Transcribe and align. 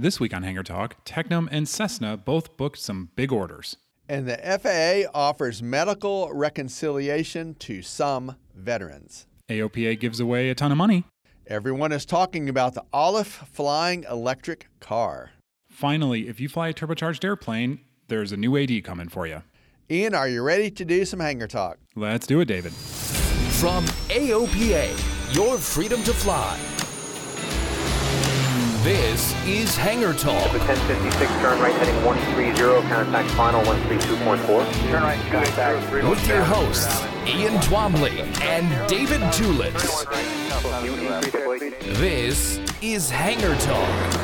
This 0.00 0.20
week 0.20 0.32
on 0.32 0.44
Hangar 0.44 0.62
Talk, 0.62 1.04
Tecnam 1.04 1.48
and 1.50 1.68
Cessna 1.68 2.16
both 2.16 2.56
booked 2.56 2.78
some 2.78 3.08
big 3.16 3.32
orders. 3.32 3.78
And 4.08 4.28
the 4.28 4.36
FAA 4.36 5.10
offers 5.12 5.60
medical 5.60 6.32
reconciliation 6.32 7.56
to 7.56 7.82
some 7.82 8.36
veterans. 8.54 9.26
AOPA 9.48 9.98
gives 9.98 10.20
away 10.20 10.50
a 10.50 10.54
ton 10.54 10.70
of 10.70 10.78
money. 10.78 11.02
Everyone 11.48 11.90
is 11.90 12.06
talking 12.06 12.48
about 12.48 12.74
the 12.74 12.84
Alef 12.94 13.44
flying 13.48 14.04
electric 14.04 14.68
car. 14.78 15.32
Finally, 15.68 16.28
if 16.28 16.38
you 16.38 16.48
fly 16.48 16.68
a 16.68 16.72
turbocharged 16.72 17.24
airplane, 17.24 17.80
there's 18.06 18.30
a 18.30 18.36
new 18.36 18.56
AD 18.56 18.84
coming 18.84 19.08
for 19.08 19.26
you. 19.26 19.42
Ian, 19.90 20.14
are 20.14 20.28
you 20.28 20.42
ready 20.42 20.70
to 20.70 20.84
do 20.84 21.04
some 21.04 21.18
hangar 21.18 21.48
talk? 21.48 21.76
Let's 21.96 22.28
do 22.28 22.38
it, 22.38 22.44
David. 22.44 22.72
From 22.72 23.84
AOPA, 24.10 25.34
your 25.34 25.58
freedom 25.58 26.04
to 26.04 26.12
fly. 26.12 26.77
This 28.82 29.34
is 29.44 29.76
Hangar 29.76 30.12
Talk. 30.14 30.52
1056, 30.52 31.30
turn 31.40 31.60
right 31.60 31.72
heading 31.74 32.04
130, 32.04 32.88
contact 32.88 33.28
final 33.30 33.60
132.4. 33.62 34.72
Turn 34.90 35.02
right, 35.02 35.18
contact 35.32 35.92
With 36.08 36.28
your 36.28 36.42
hosts, 36.44 37.04
Ian 37.26 37.54
Twombly 37.62 38.20
and 38.42 38.88
David 38.88 39.20
Tulis. 39.32 40.06
This 41.98 42.60
is 42.80 43.10
Hangar 43.10 43.56
Talk. 43.56 44.14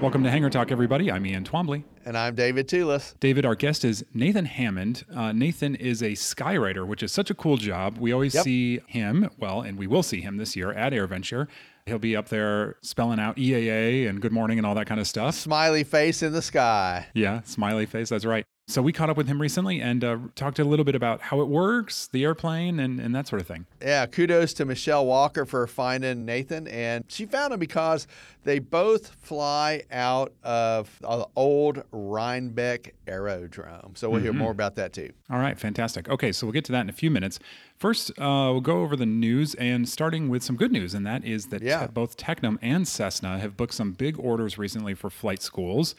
Welcome 0.00 0.24
to 0.24 0.30
Hangar 0.30 0.50
Talk, 0.50 0.72
everybody. 0.72 1.12
I'm 1.12 1.24
Ian 1.26 1.44
Twombly. 1.44 1.84
And 2.04 2.16
I'm 2.18 2.34
David 2.34 2.66
Tulis. 2.66 3.14
David, 3.20 3.44
our 3.46 3.54
guest 3.54 3.84
is 3.84 4.04
Nathan 4.14 4.46
Hammond. 4.46 5.04
Uh, 5.14 5.30
Nathan 5.32 5.76
is 5.76 6.02
a 6.02 6.12
skywriter, 6.12 6.84
which 6.86 7.02
is 7.04 7.12
such 7.12 7.30
a 7.30 7.34
cool 7.34 7.56
job. 7.56 7.98
We 7.98 8.10
always 8.10 8.34
Yep. 8.34 8.42
see 8.44 8.80
him, 8.88 9.28
well, 9.38 9.60
and 9.60 9.78
we 9.78 9.86
will 9.86 10.02
see 10.02 10.20
him 10.22 10.38
this 10.38 10.56
year 10.56 10.72
at 10.72 10.92
AirVenture. 10.92 11.46
He'll 11.86 11.98
be 11.98 12.14
up 12.14 12.28
there 12.28 12.76
spelling 12.82 13.18
out 13.18 13.36
EAA 13.36 14.08
and 14.08 14.20
good 14.20 14.30
morning 14.32 14.58
and 14.58 14.66
all 14.66 14.74
that 14.76 14.86
kind 14.86 15.00
of 15.00 15.06
stuff. 15.08 15.34
Smiley 15.34 15.82
face 15.82 16.22
in 16.22 16.32
the 16.32 16.42
sky. 16.42 17.08
Yeah, 17.14 17.40
smiley 17.42 17.86
face. 17.86 18.10
That's 18.10 18.24
right. 18.24 18.46
So 18.68 18.80
we 18.80 18.92
caught 18.92 19.10
up 19.10 19.16
with 19.16 19.26
him 19.26 19.42
recently 19.42 19.80
and 19.80 20.04
uh, 20.04 20.18
talked 20.36 20.60
a 20.60 20.64
little 20.64 20.84
bit 20.84 20.94
about 20.94 21.20
how 21.20 21.40
it 21.40 21.48
works, 21.48 22.06
the 22.12 22.22
airplane, 22.22 22.78
and, 22.78 23.00
and 23.00 23.12
that 23.14 23.26
sort 23.26 23.42
of 23.42 23.48
thing. 23.48 23.66
Yeah, 23.82 24.06
kudos 24.06 24.54
to 24.54 24.64
Michelle 24.64 25.04
Walker 25.04 25.44
for 25.44 25.66
finding 25.66 26.24
Nathan. 26.24 26.68
And 26.68 27.04
she 27.08 27.26
found 27.26 27.52
him 27.52 27.58
because 27.58 28.06
they 28.44 28.60
both 28.60 29.16
fly 29.20 29.82
out 29.90 30.32
of 30.44 30.96
the 31.00 31.26
old 31.34 31.82
Rhinebeck 31.90 32.94
Aerodrome. 33.08 33.94
So 33.96 34.08
we'll 34.08 34.22
hear 34.22 34.32
more 34.32 34.52
about 34.52 34.76
that 34.76 34.92
too. 34.92 35.12
All 35.28 35.38
right, 35.40 35.58
fantastic. 35.58 36.08
Okay, 36.08 36.30
so 36.30 36.46
we'll 36.46 36.52
get 36.54 36.64
to 36.66 36.72
that 36.72 36.82
in 36.82 36.88
a 36.88 36.92
few 36.94 37.10
minutes. 37.10 37.40
First, 37.78 38.10
uh, 38.12 38.14
we'll 38.52 38.60
go 38.60 38.82
over 38.82 38.94
the 38.94 39.06
news 39.06 39.54
and 39.56 39.88
starting 39.88 40.28
with 40.28 40.44
some 40.44 40.54
good 40.54 40.70
news, 40.70 40.94
and 40.94 41.04
that 41.04 41.24
is 41.24 41.46
that 41.46 41.62
Yeah. 41.62 41.86
te- 41.88 41.92
both 41.92 42.16
Tecnam 42.16 42.58
and 42.62 42.86
Cessna 42.86 43.40
have 43.40 43.56
booked 43.56 43.74
some 43.74 43.90
big 43.92 44.18
orders 44.20 44.56
recently 44.56 44.94
for 44.94 45.10
flight 45.10 45.42
schools. 45.42 45.96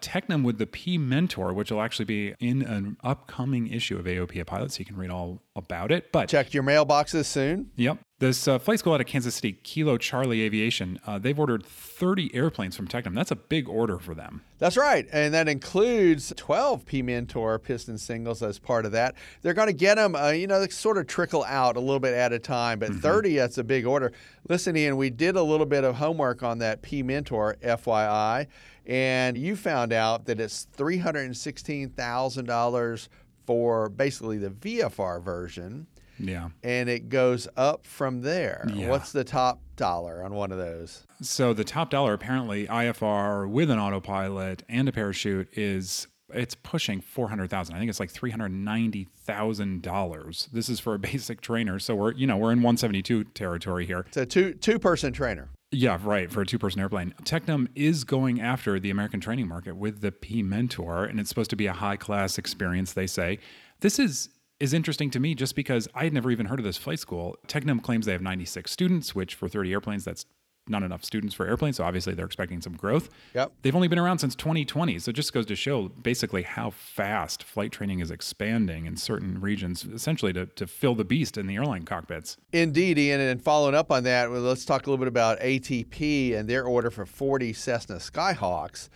Tecnam 0.00 0.42
with 0.42 0.58
the 0.58 0.66
P 0.66 0.98
Mentor, 0.98 1.52
which 1.52 1.70
will 1.70 1.80
actually 1.80 2.04
be 2.04 2.34
in 2.40 2.62
an 2.62 2.96
upcoming 3.02 3.68
issue 3.68 3.98
of 3.98 4.06
AOPA 4.06 4.46
Pilot, 4.46 4.72
so 4.72 4.80
you 4.80 4.84
can 4.84 4.96
read 4.96 5.10
all 5.10 5.42
about 5.56 5.92
it. 5.92 6.10
But 6.10 6.28
Check 6.28 6.52
your 6.52 6.62
mailboxes 6.62 7.26
soon. 7.26 7.70
Yep. 7.76 7.98
This 8.18 8.48
uh, 8.48 8.58
flight 8.58 8.78
school 8.78 8.94
out 8.94 9.00
of 9.00 9.06
Kansas 9.06 9.34
City, 9.34 9.52
Kilo 9.64 9.98
Charlie 9.98 10.42
Aviation, 10.42 10.98
uh, 11.06 11.18
they've 11.18 11.38
ordered 11.38 11.64
30 11.64 12.34
airplanes 12.34 12.76
from 12.76 12.88
Tecnam. 12.88 13.14
That's 13.14 13.30
a 13.30 13.36
big 13.36 13.68
order 13.68 13.98
for 13.98 14.14
them. 14.14 14.42
That's 14.58 14.76
right. 14.76 15.06
And 15.12 15.34
that 15.34 15.48
includes 15.48 16.32
12 16.36 16.86
P 16.86 17.02
Mentor 17.02 17.58
piston 17.58 17.98
singles 17.98 18.42
as 18.42 18.58
part 18.58 18.86
of 18.86 18.92
that. 18.92 19.14
They're 19.42 19.52
going 19.52 19.68
to 19.68 19.74
get 19.74 19.96
them, 19.96 20.16
uh, 20.16 20.30
you 20.30 20.46
know, 20.46 20.60
they 20.60 20.68
sort 20.68 20.96
of 20.96 21.06
trickle 21.06 21.44
out 21.44 21.76
a 21.76 21.80
little 21.80 22.00
bit 22.00 22.14
at 22.14 22.32
a 22.32 22.38
time, 22.38 22.78
but 22.78 22.92
30, 22.92 23.36
that's 23.36 23.58
a 23.58 23.64
big 23.64 23.84
order. 23.84 24.12
Listen, 24.48 24.76
Ian, 24.76 24.96
we 24.96 25.10
did 25.10 25.36
a 25.36 25.42
little 25.42 25.66
bit 25.66 25.84
of 25.84 25.96
homework 25.96 26.42
on 26.42 26.58
that 26.58 26.80
P 26.82 27.02
Mentor, 27.02 27.56
FYI, 27.62 28.46
and 28.86 29.36
you 29.36 29.56
found 29.56 29.92
out 29.92 30.24
that 30.26 30.40
it's 30.40 30.68
$316,000 30.76 33.08
for 33.46 33.88
basically 33.88 34.38
the 34.38 34.50
VFR 34.50 35.22
version, 35.22 35.86
Yeah. 36.18 36.50
and 36.62 36.88
it 36.88 37.08
goes 37.08 37.48
up 37.56 37.86
from 37.86 38.22
there. 38.22 38.66
Yeah. 38.72 38.90
What's 38.90 39.12
the 39.12 39.24
top 39.24 39.60
dollar 39.76 40.22
on 40.24 40.34
one 40.34 40.52
of 40.52 40.58
those? 40.58 41.06
So 41.20 41.52
the 41.54 41.64
top 41.64 41.90
dollar, 41.90 42.12
apparently, 42.14 42.66
IFR 42.66 43.48
with 43.48 43.70
an 43.70 43.78
autopilot 43.78 44.62
and 44.68 44.88
a 44.88 44.92
parachute 44.92 45.48
is 45.56 46.06
it's 46.32 46.54
pushing 46.54 47.00
400,000. 47.00 47.74
I 47.74 47.78
think 47.78 47.88
it's 47.90 48.00
like 48.00 48.12
$390,000. 48.12 50.48
This 50.52 50.68
is 50.68 50.80
for 50.80 50.94
a 50.94 50.98
basic 50.98 51.40
trainer. 51.40 51.78
So 51.78 51.94
we're, 51.94 52.12
you 52.12 52.26
know, 52.26 52.36
we're 52.36 52.52
in 52.52 52.58
172 52.58 53.24
territory 53.24 53.86
here. 53.86 54.04
It's 54.08 54.16
a 54.16 54.26
two 54.26 54.54
two 54.54 54.78
person 54.78 55.12
trainer. 55.12 55.50
Yeah, 55.74 55.98
right. 56.02 56.30
For 56.30 56.42
a 56.42 56.46
two 56.46 56.58
person 56.58 56.80
airplane. 56.80 57.14
Tecnam 57.24 57.68
is 57.74 58.04
going 58.04 58.40
after 58.40 58.78
the 58.78 58.90
American 58.90 59.20
training 59.20 59.48
market 59.48 59.76
with 59.76 60.00
the 60.00 60.12
P 60.12 60.42
Mentor, 60.42 61.04
and 61.04 61.18
it's 61.18 61.28
supposed 61.28 61.50
to 61.50 61.56
be 61.56 61.66
a 61.66 61.72
high 61.72 61.96
class 61.96 62.38
experience, 62.38 62.92
they 62.92 63.06
say. 63.06 63.40
This 63.80 63.98
is 63.98 64.28
is 64.60 64.72
interesting 64.72 65.10
to 65.10 65.18
me 65.18 65.34
just 65.34 65.56
because 65.56 65.88
I 65.94 66.04
had 66.04 66.12
never 66.12 66.30
even 66.30 66.46
heard 66.46 66.60
of 66.60 66.64
this 66.64 66.76
flight 66.76 67.00
school. 67.00 67.36
Tecnam 67.48 67.82
claims 67.82 68.06
they 68.06 68.12
have 68.12 68.22
96 68.22 68.70
students, 68.70 69.14
which 69.14 69.34
for 69.34 69.48
30 69.48 69.72
airplanes, 69.72 70.04
that's 70.04 70.26
not 70.68 70.82
enough 70.82 71.04
students 71.04 71.34
for 71.34 71.46
airplanes. 71.46 71.76
So 71.76 71.84
obviously 71.84 72.14
they're 72.14 72.26
expecting 72.26 72.60
some 72.60 72.74
growth. 72.74 73.08
Yep. 73.34 73.52
They've 73.62 73.74
only 73.74 73.88
been 73.88 73.98
around 73.98 74.18
since 74.18 74.34
2020. 74.34 74.98
So 74.98 75.10
it 75.10 75.12
just 75.14 75.32
goes 75.32 75.46
to 75.46 75.56
show 75.56 75.88
basically 75.88 76.42
how 76.42 76.70
fast 76.70 77.42
flight 77.42 77.72
training 77.72 78.00
is 78.00 78.10
expanding 78.10 78.86
in 78.86 78.96
certain 78.96 79.40
regions, 79.40 79.84
essentially 79.84 80.32
to, 80.32 80.46
to 80.46 80.66
fill 80.66 80.94
the 80.94 81.04
beast 81.04 81.36
in 81.36 81.46
the 81.46 81.56
airline 81.56 81.84
cockpits. 81.84 82.36
Indeed, 82.52 82.98
Ian. 82.98 83.20
And 83.20 83.42
following 83.42 83.74
up 83.74 83.90
on 83.90 84.04
that, 84.04 84.30
well, 84.30 84.40
let's 84.40 84.64
talk 84.64 84.86
a 84.86 84.90
little 84.90 85.04
bit 85.04 85.08
about 85.08 85.40
ATP 85.40 86.36
and 86.36 86.48
their 86.48 86.64
order 86.64 86.90
for 86.90 87.04
40 87.04 87.52
Cessna 87.52 87.96
Skyhawks. 87.96 88.88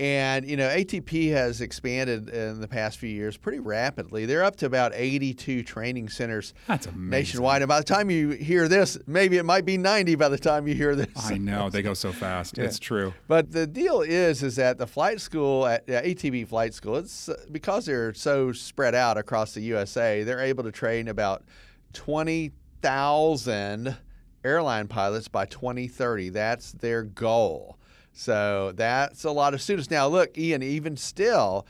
And, 0.00 0.48
you 0.48 0.56
know, 0.56 0.66
ATP 0.66 1.30
has 1.32 1.60
expanded 1.60 2.30
in 2.30 2.58
the 2.62 2.66
past 2.66 2.96
few 2.96 3.10
years 3.10 3.36
pretty 3.36 3.58
rapidly. 3.58 4.24
They're 4.24 4.42
up 4.42 4.56
to 4.56 4.66
about 4.66 4.92
82 4.94 5.62
training 5.62 6.08
centers 6.08 6.54
That's 6.66 6.86
amazing. 6.86 7.10
nationwide. 7.10 7.60
And 7.60 7.68
by 7.68 7.80
the 7.80 7.84
time 7.84 8.10
you 8.10 8.30
hear 8.30 8.66
this, 8.66 8.96
maybe 9.06 9.36
it 9.36 9.44
might 9.44 9.66
be 9.66 9.76
90 9.76 10.14
by 10.14 10.30
the 10.30 10.38
time 10.38 10.66
you 10.66 10.74
hear 10.74 10.96
this. 10.96 11.30
I 11.30 11.36
know 11.36 11.68
they 11.68 11.82
go 11.82 11.92
so 11.92 12.12
fast. 12.12 12.56
It's 12.56 12.78
true. 12.78 13.12
But 13.28 13.52
the 13.52 13.66
deal 13.66 14.00
is, 14.00 14.42
is 14.42 14.56
that 14.56 14.78
the 14.78 14.86
flight 14.86 15.20
school 15.20 15.66
at 15.66 15.82
uh, 15.82 16.00
ATP 16.00 16.48
Flight 16.48 16.72
School, 16.72 16.96
it's 16.96 17.28
uh, 17.28 17.34
because 17.52 17.84
they're 17.84 18.14
so 18.14 18.52
spread 18.52 18.94
out 18.94 19.18
across 19.18 19.52
the 19.52 19.60
USA, 19.60 20.22
they're 20.22 20.40
able 20.40 20.64
to 20.64 20.72
train 20.72 21.08
about 21.08 21.44
twenty 21.92 22.52
thousand 22.80 23.98
airline 24.44 24.88
pilots 24.88 25.28
by 25.28 25.44
2030. 25.44 26.30
That's 26.30 26.72
their 26.72 27.02
goal. 27.02 27.76
So 28.12 28.72
that's 28.74 29.24
a 29.24 29.30
lot 29.30 29.54
of 29.54 29.62
students. 29.62 29.90
Now, 29.90 30.08
look, 30.08 30.36
Ian, 30.36 30.62
even 30.62 30.96
still, 30.96 31.66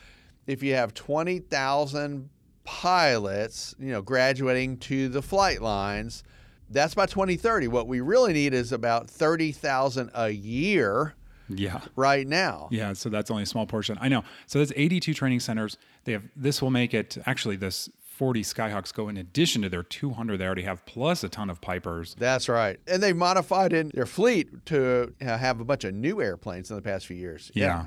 if 0.46 0.62
you 0.62 0.74
have 0.74 0.94
20,000 0.94 2.28
pilots, 2.64 3.74
you 3.78 3.92
know, 3.92 4.02
graduating 4.02 4.78
to 4.78 5.08
the 5.08 5.22
flight 5.22 5.60
lines, 5.60 6.22
that's 6.70 6.94
by 6.94 7.06
2030. 7.06 7.68
What 7.68 7.86
we 7.88 8.00
really 8.00 8.32
need 8.32 8.54
is 8.54 8.72
about 8.72 9.08
30,000 9.10 10.10
a 10.14 10.30
year 10.30 11.14
Yeah. 11.48 11.80
right 11.96 12.26
now. 12.26 12.68
Yeah, 12.70 12.92
so 12.92 13.08
that's 13.08 13.30
only 13.30 13.42
a 13.42 13.46
small 13.46 13.66
portion. 13.66 13.98
I 14.00 14.08
know. 14.08 14.22
So 14.46 14.60
that's 14.60 14.72
82 14.76 15.12
training 15.14 15.40
centers. 15.40 15.76
They 16.04 16.12
have 16.12 16.22
this 16.36 16.62
will 16.62 16.70
make 16.70 16.94
it 16.94 17.18
actually 17.26 17.56
this 17.56 17.90
40 18.20 18.42
Skyhawks 18.42 18.92
go 18.92 19.08
in 19.08 19.16
addition 19.16 19.62
to 19.62 19.70
their 19.70 19.82
200 19.82 20.36
they 20.36 20.44
already 20.44 20.60
have 20.60 20.84
plus 20.84 21.24
a 21.24 21.28
ton 21.30 21.48
of 21.48 21.62
Pipers. 21.62 22.14
That's 22.18 22.50
right. 22.50 22.78
And 22.86 23.02
they 23.02 23.14
modified 23.14 23.72
in 23.72 23.90
their 23.94 24.04
fleet 24.04 24.66
to 24.66 25.14
have 25.22 25.58
a 25.58 25.64
bunch 25.64 25.84
of 25.84 25.94
new 25.94 26.20
airplanes 26.20 26.68
in 26.68 26.76
the 26.76 26.82
past 26.82 27.06
few 27.06 27.16
years. 27.16 27.50
Yeah. 27.54 27.86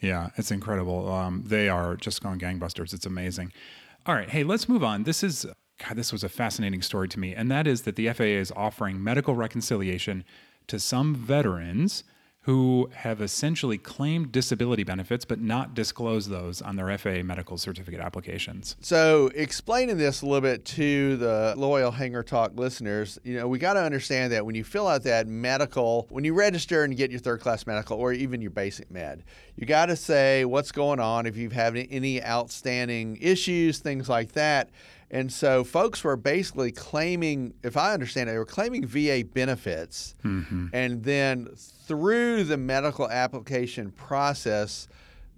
Yeah, 0.00 0.30
it's 0.36 0.52
incredible. 0.52 1.10
Um, 1.10 1.42
they 1.44 1.68
are 1.68 1.96
just 1.96 2.22
going 2.22 2.38
gangbusters. 2.38 2.94
It's 2.94 3.04
amazing. 3.04 3.52
All 4.06 4.14
right. 4.14 4.30
Hey, 4.30 4.44
let's 4.44 4.68
move 4.68 4.84
on. 4.84 5.02
This 5.02 5.24
is, 5.24 5.44
God, 5.84 5.96
this 5.96 6.12
was 6.12 6.22
a 6.22 6.28
fascinating 6.28 6.80
story 6.80 7.08
to 7.08 7.18
me. 7.18 7.34
And 7.34 7.50
that 7.50 7.66
is 7.66 7.82
that 7.82 7.96
the 7.96 8.12
FAA 8.12 8.22
is 8.22 8.52
offering 8.54 9.02
medical 9.02 9.34
reconciliation 9.34 10.22
to 10.68 10.78
some 10.78 11.16
veterans 11.16 12.04
who 12.44 12.90
have 12.92 13.22
essentially 13.22 13.78
claimed 13.78 14.30
disability 14.30 14.84
benefits 14.84 15.24
but 15.24 15.40
not 15.40 15.74
disclosed 15.74 16.28
those 16.28 16.60
on 16.60 16.76
their 16.76 16.96
FAA 16.98 17.22
medical 17.22 17.56
certificate 17.56 18.00
applications. 18.00 18.76
So, 18.80 19.30
explaining 19.34 19.96
this 19.96 20.20
a 20.20 20.26
little 20.26 20.42
bit 20.42 20.64
to 20.66 21.16
the 21.16 21.54
loyal 21.56 21.90
Hangar 21.90 22.22
Talk 22.22 22.52
listeners, 22.54 23.18
you 23.24 23.34
know, 23.36 23.48
we 23.48 23.58
got 23.58 23.74
to 23.74 23.82
understand 23.82 24.32
that 24.34 24.44
when 24.44 24.54
you 24.54 24.62
fill 24.62 24.86
out 24.86 25.04
that 25.04 25.26
medical, 25.26 26.06
when 26.10 26.22
you 26.24 26.34
register 26.34 26.84
and 26.84 26.94
get 26.94 27.10
your 27.10 27.20
third 27.20 27.40
class 27.40 27.66
medical 27.66 27.98
or 27.98 28.12
even 28.12 28.42
your 28.42 28.50
basic 28.50 28.90
med, 28.90 29.24
you 29.56 29.66
got 29.66 29.86
to 29.86 29.96
say 29.96 30.44
what's 30.44 30.70
going 30.70 31.00
on, 31.00 31.24
if 31.24 31.38
you've 31.38 31.52
had 31.52 31.74
any 31.90 32.22
outstanding 32.22 33.16
issues, 33.22 33.78
things 33.78 34.08
like 34.08 34.32
that. 34.32 34.68
And 35.14 35.32
so 35.32 35.62
folks 35.62 36.02
were 36.02 36.16
basically 36.16 36.72
claiming, 36.72 37.54
if 37.62 37.76
I 37.76 37.94
understand 37.94 38.28
it, 38.28 38.32
they 38.32 38.38
were 38.38 38.44
claiming 38.44 38.84
VA 38.84 39.22
benefits. 39.24 40.16
Mm-hmm. 40.24 40.66
And 40.72 41.04
then 41.04 41.50
through 41.56 42.42
the 42.42 42.56
medical 42.56 43.08
application 43.08 43.92
process, 43.92 44.88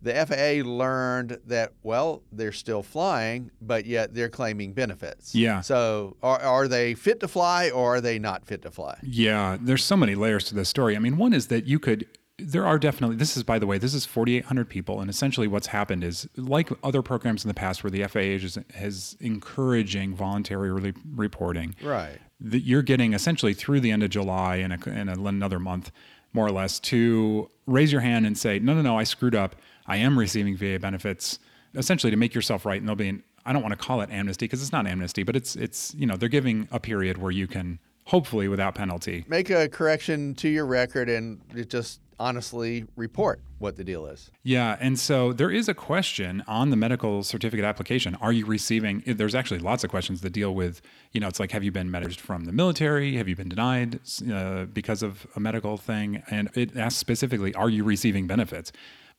the 0.01 0.15
FAA 0.15 0.67
learned 0.67 1.41
that, 1.47 1.75
well, 1.83 2.23
they're 2.33 2.53
still 2.53 2.83
flying, 2.83 3.51
but 3.61 3.85
yet 3.85 4.15
they're 4.15 4.31
claiming 4.31 4.73
benefits. 4.73 5.35
Yeah. 5.35 5.61
So 5.61 6.17
are, 6.23 6.41
are 6.41 6.69
they 6.69 6.95
fit 6.95 7.21
to 7.21 7.29
fly 7.29 7.69
or 7.69 7.97
are 7.97 8.01
they 8.01 8.19
not 8.19 8.47
fit 8.47 8.63
to 8.63 8.71
fly? 8.71 8.99
Yeah, 9.03 9.59
there's 9.61 9.85
so 9.85 9.97
many 9.97 10.15
layers 10.15 10.45
to 10.45 10.55
this 10.55 10.71
story. 10.71 10.97
I 10.97 11.01
mean, 11.01 11.19
one 11.19 11.35
is 11.35 11.49
that 11.49 11.67
you 11.67 11.79
could 11.79 12.07
there 12.39 12.67
are 12.67 12.79
definitely 12.79 13.17
this 13.17 13.37
is 13.37 13.43
by 13.43 13.59
the 13.59 13.67
way 13.67 13.79
this 13.79 13.95
is 13.95 14.05
4800 14.05 14.69
people 14.69 15.01
and 15.01 15.09
essentially 15.09 15.47
what's 15.49 15.69
happened 15.69 16.05
is 16.05 16.29
like 16.37 16.71
other 16.85 17.01
programs 17.01 17.45
in 17.45 17.49
the 17.49 17.55
past 17.55 17.83
where 17.83 17.91
the 17.91 18.05
faa 18.05 18.19
is, 18.19 18.59
has 18.75 19.17
encouraging 19.21 20.15
voluntary 20.15 20.71
re- 20.71 20.93
reporting 21.15 21.75
right. 21.83 22.19
that 22.41 22.61
you're 22.61 22.83
getting 22.83 23.15
essentially 23.15 23.55
through 23.55 23.81
the 23.81 23.91
end 23.91 24.03
of 24.03 24.11
july 24.11 24.57
and, 24.57 24.73
a, 24.75 24.91
and 24.91 25.09
another 25.09 25.59
month 25.59 25.91
more 26.33 26.47
or 26.47 26.53
less 26.53 26.79
to 26.79 27.51
raise 27.67 27.91
your 27.91 28.03
hand 28.03 28.27
and 28.27 28.37
say 28.37 28.59
no 28.59 28.75
no 28.75 28.83
no 28.83 28.99
i 28.99 29.05
screwed 29.05 29.35
up. 29.35 29.57
I 29.89 29.99
am 29.99 30.19
receiving 30.19 30.57
va 30.57 30.79
benefits. 30.79 31.39
Essentially 31.75 32.11
to 32.11 32.17
make 32.17 32.35
yourself 32.35 32.67
right 32.67 32.79
and 32.79 32.87
there'll 32.87 32.97
be 32.97 33.09
an 33.09 33.23
i 33.45 33.53
don't 33.53 33.63
want 33.63 33.73
to 33.73 33.79
call 33.79 34.01
it 34.01 34.11
amnesty 34.11 34.45
because 34.45 34.61
it's 34.61 34.73
not 34.73 34.87
amnesty 34.87 35.23
but 35.23 35.37
it's 35.37 35.57
it's 35.57 35.95
you 35.95 36.07
know 36.07 36.17
they're 36.17 36.29
giving 36.29 36.69
a 36.71 36.81
period 36.81 37.19
where 37.19 37.31
you 37.31 37.47
can 37.47 37.79
hopefully 38.07 38.49
without 38.49 38.75
penalty. 38.75 39.25
Make 39.29 39.51
a 39.51 39.69
correction 39.69 40.35
to 40.37 40.49
your 40.49 40.65
record 40.65 41.09
and 41.09 41.41
it 41.55 41.69
just 41.69 42.01
honestly 42.19 42.87
report 42.97 43.41
what 43.59 43.77
the 43.77 43.85
deal 43.85 44.07
is. 44.07 44.31
Yeah, 44.43 44.77
and 44.81 44.99
so 44.99 45.33
there 45.33 45.51
is 45.51 45.69
a 45.69 45.75
question 45.75 46.43
on 46.47 46.71
the 46.71 46.77
medical 46.77 47.23
certificate 47.23 47.65
application. 47.65 48.15
Are 48.17 48.33
you 48.33 48.47
receiving 48.47 49.03
there's 49.07 49.35
actually 49.35 49.61
lots 49.61 49.85
of 49.85 49.91
questions 49.91 50.21
that 50.23 50.31
deal 50.31 50.55
with, 50.55 50.83
you 51.13 51.21
know, 51.21 51.29
it's 51.29 51.41
like 51.41 51.53
have 51.53 51.65
you 51.65 51.73
been 51.73 51.91
mediced 51.91 52.21
from 52.21 52.45
the 52.45 52.53
military? 52.53 53.17
Have 53.17 53.29
you 53.29 53.37
been 53.37 53.49
denied 53.49 54.01
uh, 54.31 54.65
because 54.67 55.03
of 55.03 55.27
a 55.37 55.41
medical 55.41 55.77
thing? 55.77 56.23
And 56.31 56.51
it 56.55 56.77
asks 56.77 56.99
specifically, 56.99 57.55
are 57.55 57.71
you 57.71 57.85
receiving 57.85 58.27
benefits? 58.27 58.73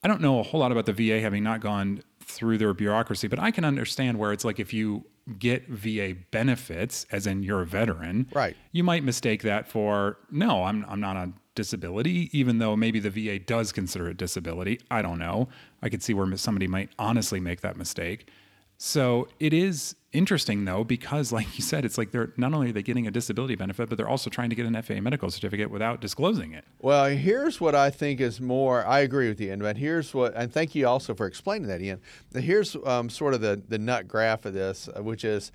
I 0.03 0.07
don't 0.07 0.21
know 0.21 0.39
a 0.39 0.43
whole 0.43 0.59
lot 0.59 0.71
about 0.71 0.85
the 0.85 0.93
VA 0.93 1.21
having 1.21 1.43
not 1.43 1.59
gone 1.59 2.03
through 2.21 2.57
their 2.57 2.73
bureaucracy, 2.73 3.27
but 3.27 3.39
I 3.39 3.51
can 3.51 3.65
understand 3.65 4.19
where 4.19 4.31
it's 4.31 4.45
like 4.45 4.59
if 4.59 4.73
you 4.73 5.05
get 5.39 5.67
VA 5.67 6.15
benefits, 6.31 7.05
as 7.11 7.25
in 7.27 7.43
you're 7.43 7.61
a 7.61 7.65
veteran, 7.65 8.27
right? 8.33 8.55
You 8.71 8.83
might 8.83 9.03
mistake 9.03 9.41
that 9.43 9.67
for 9.67 10.17
no, 10.29 10.63
I'm 10.63 10.85
I'm 10.87 10.99
not 10.99 11.17
on 11.17 11.33
disability, 11.57 12.29
even 12.31 12.59
though 12.59 12.77
maybe 12.77 13.01
the 13.01 13.09
VA 13.09 13.39
does 13.39 13.73
consider 13.73 14.09
it 14.09 14.15
disability. 14.15 14.79
I 14.89 15.01
don't 15.01 15.19
know. 15.19 15.49
I 15.81 15.89
could 15.89 16.01
see 16.01 16.13
where 16.13 16.37
somebody 16.37 16.67
might 16.67 16.91
honestly 16.97 17.41
make 17.41 17.59
that 17.61 17.75
mistake. 17.75 18.29
So 18.77 19.27
it 19.39 19.53
is 19.53 19.95
interesting 20.13 20.65
though, 20.65 20.83
because 20.83 21.31
like 21.31 21.57
you 21.57 21.63
said, 21.63 21.83
it's 21.83 21.97
like 21.97 22.11
they're 22.11 22.31
not 22.37 22.53
only 22.53 22.69
are 22.69 22.73
they 22.73 22.83
getting 22.83 23.07
a 23.07 23.11
disability 23.11 23.55
benefit, 23.55 23.89
but 23.89 23.97
they're 23.97 24.07
also 24.07 24.29
trying 24.29 24.51
to 24.51 24.55
get 24.55 24.67
an 24.67 24.81
FAA 24.81 25.01
medical 25.01 25.31
certificate 25.31 25.71
without 25.71 25.99
disclosing 25.99 26.53
it. 26.53 26.63
Well, 26.79 27.05
here's 27.05 27.59
what 27.59 27.73
I 27.73 27.89
think 27.89 28.21
is 28.21 28.39
more. 28.39 28.85
I 28.85 28.99
agree 28.99 29.29
with 29.29 29.41
you, 29.41 29.49
Ian, 29.49 29.59
but 29.59 29.77
here's 29.77 30.13
what, 30.13 30.33
and 30.35 30.53
thank 30.53 30.75
you 30.75 30.87
also 30.87 31.15
for 31.15 31.25
explaining 31.25 31.67
that, 31.69 31.81
Ian. 31.81 31.99
Here's 32.35 32.77
um, 32.85 33.09
sort 33.09 33.33
of 33.33 33.41
the 33.41 33.61
the 33.67 33.79
nut 33.79 34.07
graph 34.07 34.45
of 34.45 34.53
this, 34.53 34.87
uh, 34.95 35.01
which 35.01 35.25
is 35.25 35.51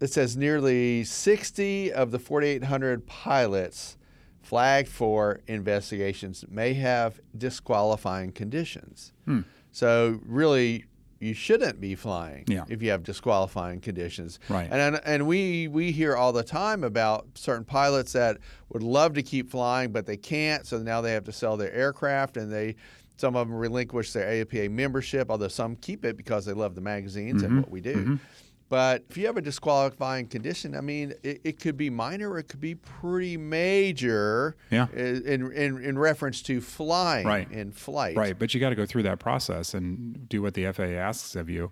it 0.00 0.12
says 0.12 0.36
nearly 0.36 1.04
60 1.04 1.92
of 1.92 2.10
the 2.10 2.18
4,800 2.18 3.06
pilots 3.06 3.96
flagged 4.44 4.88
for 4.88 5.40
investigations 5.46 6.44
may 6.48 6.74
have 6.74 7.20
disqualifying 7.36 8.30
conditions. 8.30 9.12
Hmm. 9.24 9.40
So 9.72 10.20
really, 10.24 10.84
you 11.18 11.32
shouldn't 11.32 11.80
be 11.80 11.94
flying 11.94 12.44
yeah. 12.46 12.64
if 12.68 12.82
you 12.82 12.90
have 12.90 13.02
disqualifying 13.02 13.80
conditions. 13.80 14.38
Right. 14.48 14.68
And 14.70 15.00
and 15.04 15.26
we 15.26 15.68
we 15.68 15.90
hear 15.90 16.14
all 16.14 16.32
the 16.32 16.42
time 16.42 16.84
about 16.84 17.26
certain 17.34 17.64
pilots 17.64 18.12
that 18.12 18.38
would 18.68 18.82
love 18.82 19.14
to 19.14 19.22
keep 19.22 19.50
flying 19.50 19.90
but 19.90 20.06
they 20.06 20.18
can't, 20.18 20.66
so 20.66 20.78
now 20.78 21.00
they 21.00 21.12
have 21.12 21.24
to 21.24 21.32
sell 21.32 21.56
their 21.56 21.72
aircraft 21.72 22.36
and 22.36 22.52
they 22.52 22.76
some 23.16 23.36
of 23.36 23.48
them 23.48 23.56
relinquish 23.56 24.12
their 24.12 24.44
AOPA 24.44 24.70
membership, 24.70 25.30
although 25.30 25.48
some 25.48 25.76
keep 25.76 26.04
it 26.04 26.16
because 26.16 26.44
they 26.44 26.52
love 26.52 26.74
the 26.74 26.80
magazines 26.80 27.42
mm-hmm. 27.42 27.52
and 27.52 27.60
what 27.62 27.70
we 27.70 27.80
do. 27.80 27.94
Mm-hmm. 27.94 28.14
But 28.74 29.04
if 29.08 29.16
you 29.16 29.26
have 29.26 29.36
a 29.36 29.40
disqualifying 29.40 30.26
condition, 30.26 30.74
I 30.74 30.80
mean, 30.80 31.14
it, 31.22 31.40
it 31.44 31.60
could 31.60 31.76
be 31.76 31.90
minor 31.90 32.30
or 32.30 32.38
it 32.38 32.48
could 32.48 32.60
be 32.60 32.74
pretty 32.74 33.36
major 33.36 34.56
yeah. 34.68 34.88
in, 34.92 35.52
in, 35.52 35.80
in 35.80 35.96
reference 35.96 36.42
to 36.42 36.60
flying 36.60 37.24
right. 37.24 37.48
in 37.52 37.70
flight. 37.70 38.16
Right, 38.16 38.36
but 38.36 38.52
you 38.52 38.58
got 38.58 38.70
to 38.70 38.74
go 38.74 38.84
through 38.84 39.04
that 39.04 39.20
process 39.20 39.74
and 39.74 40.28
do 40.28 40.42
what 40.42 40.54
the 40.54 40.72
FAA 40.72 40.96
asks 40.96 41.36
of 41.36 41.48
you. 41.48 41.70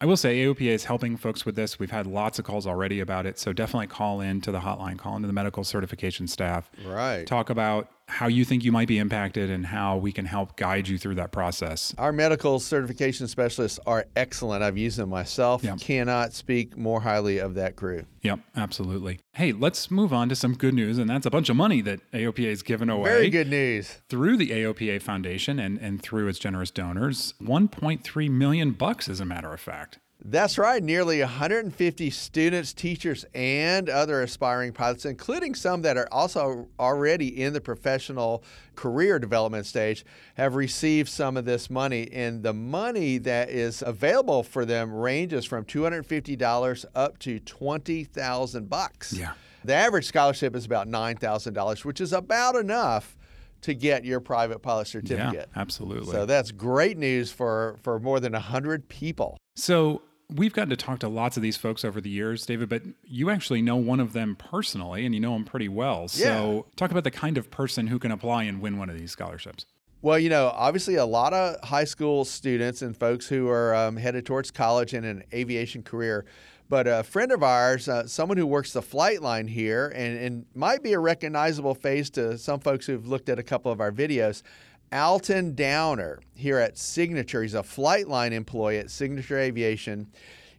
I 0.00 0.06
will 0.06 0.16
say 0.16 0.38
AOPA 0.38 0.62
is 0.62 0.84
helping 0.84 1.16
folks 1.16 1.46
with 1.46 1.54
this. 1.54 1.78
We've 1.78 1.92
had 1.92 2.08
lots 2.08 2.40
of 2.40 2.44
calls 2.44 2.66
already 2.66 2.98
about 2.98 3.26
it. 3.26 3.38
So 3.38 3.52
definitely 3.52 3.86
call 3.86 4.20
in 4.20 4.40
to 4.40 4.50
the 4.50 4.58
hotline, 4.58 4.98
call 4.98 5.14
into 5.14 5.28
the 5.28 5.32
medical 5.32 5.62
certification 5.62 6.26
staff. 6.26 6.68
Right. 6.84 7.28
Talk 7.28 7.50
about 7.50 7.90
how 8.10 8.26
you 8.26 8.44
think 8.44 8.64
you 8.64 8.72
might 8.72 8.88
be 8.88 8.98
impacted 8.98 9.50
and 9.50 9.66
how 9.66 9.96
we 9.96 10.12
can 10.12 10.24
help 10.24 10.56
guide 10.56 10.88
you 10.88 10.98
through 10.98 11.14
that 11.14 11.32
process. 11.32 11.94
Our 11.96 12.12
medical 12.12 12.58
certification 12.58 13.28
specialists 13.28 13.78
are 13.86 14.06
excellent. 14.16 14.62
I've 14.62 14.76
used 14.76 14.98
them 14.98 15.08
myself. 15.08 15.62
Yep. 15.62 15.80
Cannot 15.80 16.32
speak 16.32 16.76
more 16.76 17.00
highly 17.00 17.38
of 17.38 17.54
that 17.54 17.76
crew. 17.76 18.04
Yep, 18.22 18.40
absolutely. 18.56 19.20
Hey, 19.32 19.52
let's 19.52 19.90
move 19.90 20.12
on 20.12 20.28
to 20.28 20.36
some 20.36 20.54
good 20.54 20.74
news, 20.74 20.98
and 20.98 21.08
that's 21.08 21.26
a 21.26 21.30
bunch 21.30 21.48
of 21.48 21.56
money 21.56 21.80
that 21.82 22.00
AOPA 22.12 22.46
is 22.46 22.62
giving 22.62 22.90
away. 22.90 23.08
Very 23.08 23.30
good 23.30 23.48
news. 23.48 24.02
Through 24.08 24.36
the 24.36 24.50
AOPA 24.50 25.00
Foundation 25.00 25.58
and, 25.58 25.78
and 25.78 26.02
through 26.02 26.28
its 26.28 26.38
generous 26.38 26.70
donors, 26.70 27.34
1.3 27.40 28.30
million 28.30 28.72
bucks, 28.72 29.08
as 29.08 29.20
a 29.20 29.24
matter 29.24 29.52
of 29.52 29.60
fact. 29.60 29.98
That's 30.22 30.58
right. 30.58 30.82
Nearly 30.82 31.20
150 31.20 32.10
students, 32.10 32.72
teachers, 32.74 33.24
and 33.34 33.88
other 33.88 34.20
aspiring 34.22 34.72
pilots, 34.72 35.06
including 35.06 35.54
some 35.54 35.82
that 35.82 35.96
are 35.96 36.08
also 36.12 36.68
already 36.78 37.40
in 37.40 37.52
the 37.52 37.60
professional 37.60 38.44
career 38.76 39.18
development 39.18 39.66
stage, 39.66 40.04
have 40.34 40.56
received 40.56 41.08
some 41.08 41.36
of 41.36 41.46
this 41.46 41.70
money. 41.70 42.10
And 42.12 42.42
the 42.42 42.52
money 42.52 43.18
that 43.18 43.50
is 43.50 43.82
available 43.82 44.42
for 44.42 44.64
them 44.64 44.92
ranges 44.92 45.46
from 45.46 45.64
$250 45.64 46.84
up 46.94 47.18
to 47.20 47.40
20,000 47.40 48.68
bucks. 48.68 49.12
Yeah. 49.14 49.32
The 49.64 49.74
average 49.74 50.06
scholarship 50.06 50.54
is 50.54 50.64
about 50.66 50.86
$9,000, 50.86 51.84
which 51.84 52.00
is 52.00 52.12
about 52.12 52.56
enough 52.56 53.16
to 53.62 53.74
get 53.74 54.04
your 54.04 54.20
private 54.20 54.60
pilot 54.60 54.86
certificate. 54.86 55.48
Yeah, 55.54 55.60
absolutely. 55.60 56.12
So 56.12 56.24
that's 56.24 56.50
great 56.50 56.96
news 56.96 57.30
for, 57.30 57.76
for 57.82 58.00
more 58.00 58.20
than 58.20 58.32
100 58.32 58.88
people. 58.88 59.36
So 59.56 60.00
we've 60.34 60.52
gotten 60.52 60.70
to 60.70 60.76
talk 60.76 61.00
to 61.00 61.08
lots 61.08 61.36
of 61.36 61.42
these 61.42 61.56
folks 61.56 61.84
over 61.84 62.00
the 62.00 62.10
years, 62.10 62.46
David, 62.46 62.68
but 62.68 62.82
you 63.04 63.30
actually 63.30 63.62
know 63.62 63.76
one 63.76 64.00
of 64.00 64.12
them 64.12 64.36
personally 64.36 65.04
and 65.04 65.14
you 65.14 65.20
know 65.20 65.34
him 65.34 65.44
pretty 65.44 65.68
well. 65.68 66.08
So 66.08 66.66
yeah. 66.66 66.72
talk 66.76 66.90
about 66.90 67.04
the 67.04 67.10
kind 67.10 67.38
of 67.38 67.50
person 67.50 67.86
who 67.86 67.98
can 67.98 68.10
apply 68.10 68.44
and 68.44 68.60
win 68.60 68.78
one 68.78 68.90
of 68.90 68.98
these 68.98 69.10
scholarships. 69.10 69.66
Well, 70.02 70.18
you 70.18 70.30
know, 70.30 70.50
obviously, 70.54 70.94
a 70.94 71.04
lot 71.04 71.34
of 71.34 71.62
high 71.62 71.84
school 71.84 72.24
students 72.24 72.80
and 72.80 72.96
folks 72.96 73.28
who 73.28 73.48
are 73.48 73.74
um, 73.74 73.96
headed 73.96 74.24
towards 74.24 74.50
college 74.50 74.94
and 74.94 75.04
an 75.04 75.24
aviation 75.34 75.82
career. 75.82 76.24
But 76.70 76.86
a 76.86 77.02
friend 77.02 77.32
of 77.32 77.42
ours, 77.42 77.88
uh, 77.88 78.06
someone 78.06 78.38
who 78.38 78.46
works 78.46 78.72
the 78.72 78.80
flight 78.80 79.20
line 79.20 79.48
here, 79.48 79.88
and, 79.88 80.16
and 80.16 80.46
might 80.54 80.84
be 80.84 80.92
a 80.92 81.00
recognizable 81.00 81.74
face 81.74 82.08
to 82.10 82.38
some 82.38 82.60
folks 82.60 82.86
who've 82.86 83.06
looked 83.06 83.28
at 83.28 83.40
a 83.40 83.42
couple 83.42 83.72
of 83.72 83.80
our 83.80 83.90
videos, 83.90 84.42
Alton 84.92 85.54
Downer 85.54 86.20
here 86.34 86.58
at 86.58 86.76
Signature. 86.76 87.42
He's 87.42 87.54
a 87.54 87.62
flight 87.62 88.08
line 88.08 88.32
employee 88.32 88.78
at 88.78 88.90
Signature 88.90 89.38
Aviation. 89.38 90.10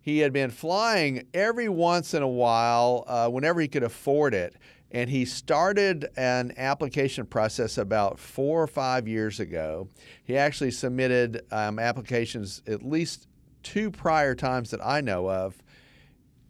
He 0.01 0.19
had 0.19 0.33
been 0.33 0.49
flying 0.49 1.27
every 1.33 1.69
once 1.69 2.13
in 2.13 2.23
a 2.23 2.27
while, 2.27 3.03
uh, 3.07 3.27
whenever 3.29 3.61
he 3.61 3.67
could 3.67 3.83
afford 3.83 4.33
it. 4.33 4.55
And 4.91 5.09
he 5.09 5.25
started 5.25 6.07
an 6.17 6.53
application 6.57 7.25
process 7.25 7.77
about 7.77 8.19
four 8.19 8.61
or 8.61 8.67
five 8.67 9.07
years 9.07 9.39
ago. 9.39 9.87
He 10.23 10.37
actually 10.37 10.71
submitted 10.71 11.43
um, 11.51 11.79
applications 11.79 12.61
at 12.67 12.83
least 12.83 13.27
two 13.63 13.91
prior 13.91 14.35
times 14.35 14.71
that 14.71 14.85
I 14.85 15.01
know 15.01 15.29
of. 15.29 15.55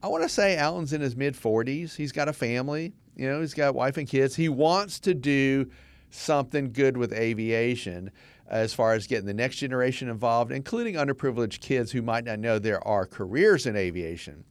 I 0.01 0.07
want 0.07 0.23
to 0.23 0.29
say 0.29 0.57
Alton's 0.57 0.93
in 0.93 1.01
his 1.01 1.15
mid 1.15 1.35
40s. 1.35 1.95
He's 1.95 2.11
got 2.11 2.27
a 2.27 2.33
family, 2.33 2.93
you 3.15 3.29
know, 3.29 3.41
he's 3.41 3.53
got 3.53 3.75
wife 3.75 3.97
and 3.97 4.07
kids. 4.07 4.35
He 4.35 4.49
wants 4.49 4.99
to 5.01 5.13
do 5.13 5.69
something 6.11 6.71
good 6.71 6.97
with 6.97 7.13
aviation 7.13 8.11
as 8.47 8.73
far 8.73 8.93
as 8.93 9.07
getting 9.07 9.25
the 9.25 9.33
next 9.33 9.57
generation 9.57 10.09
involved, 10.09 10.51
including 10.51 10.95
underprivileged 10.95 11.61
kids 11.61 11.91
who 11.91 12.01
might 12.01 12.25
not 12.25 12.39
know 12.39 12.59
there 12.59 12.85
are 12.85 13.05
careers 13.05 13.65
in 13.65 13.75
aviation. 13.75 14.43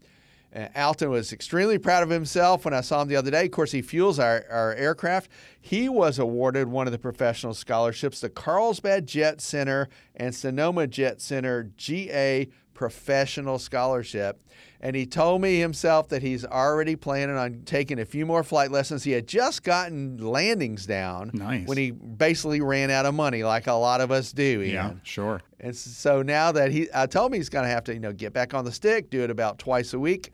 Uh, 0.55 0.67
Alton 0.75 1.11
was 1.11 1.33
extremely 1.33 1.79
proud 1.79 2.03
of 2.03 2.11
himself 2.11 2.65
when 2.65 2.75
I 2.75 2.81
saw 2.81 3.03
him 3.03 3.09
the 3.09 3.15
other 3.15 3.31
day. 3.31 3.45
Of 3.45 3.53
course, 3.53 3.71
he 3.71 3.83
fuels 3.83 4.19
our, 4.19 4.45
our 4.51 4.75
aircraft. 4.75 5.31
He 5.61 5.89
was 5.89 6.19
awarded 6.19 6.67
one 6.67 6.89
of 6.89 6.93
the 6.93 6.99
professional 6.99 7.55
scholarships, 7.55 8.21
the 8.21 8.31
Carlsbad 8.31 9.07
Jet 9.07 9.41
Center 9.41 9.89
and 10.17 10.35
Sonoma 10.35 10.89
Jet 10.89 11.21
Center 11.21 11.71
GA 11.77 12.49
Professional 12.81 13.59
Scholarship. 13.59 14.41
And 14.81 14.97
he 14.97 15.05
told 15.05 15.43
me 15.43 15.59
himself 15.61 16.09
that 16.09 16.23
he's 16.23 16.47
already 16.47 16.97
planning 16.97 17.37
on 17.37 17.61
taking 17.67 17.99
a 17.99 18.07
few 18.07 18.25
more 18.25 18.43
flight 18.43 18.71
lessons. 18.71 19.05
He 19.05 19.11
had 19.11 19.27
just 19.29 19.63
gotten 19.63 20.17
landings 20.17 20.87
down 20.87 21.31
Nice. 21.35 21.69
when 21.69 21.77
he 21.77 21.91
basically 21.91 22.63
ran 22.63 22.91
out 22.91 23.05
of 23.05 23.13
money, 23.13 23.45
like 23.45 23.67
a 23.67 23.75
lot 23.75 24.01
of 24.01 24.11
us 24.11 24.33
do. 24.33 24.63
Yeah, 24.63 24.95
sure. 25.03 25.43
And 25.61 25.77
so 25.77 26.23
now 26.23 26.53
that 26.53 26.71
he, 26.73 26.89
I 26.95 27.05
told 27.05 27.33
me 27.33 27.37
he's 27.37 27.51
going 27.51 27.65
to 27.67 27.71
have 27.71 27.85
to, 27.85 27.93
you 27.93 28.01
know, 28.01 28.15
get 28.15 28.33
back 28.33 28.55
on 28.55 28.65
the 28.65 28.73
stick, 28.73 29.11
do 29.11 29.21
it 29.25 29.29
about 29.31 29.59
twice 29.59 29.93
a 29.93 29.99
week. 29.99 30.33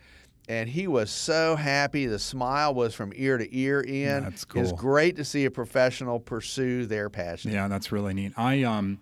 And 0.49 0.69
he 0.69 0.87
was 0.87 1.11
so 1.11 1.57
happy. 1.57 2.07
The 2.07 2.21
smile 2.21 2.73
was 2.75 2.95
from 2.95 3.13
ear 3.17 3.39
to 3.39 3.59
ear. 3.59 3.85
Ian, 3.85 4.23
That's 4.23 4.47
It's 4.55 4.71
great 4.71 5.17
to 5.17 5.25
see 5.25 5.47
a 5.47 5.51
professional 5.51 6.21
pursue 6.21 6.87
their 6.87 7.11
passion. 7.11 7.51
Yeah, 7.51 7.67
that's 7.67 7.91
really 7.91 8.15
neat. 8.15 8.35
I 8.37 8.63
um 8.63 9.01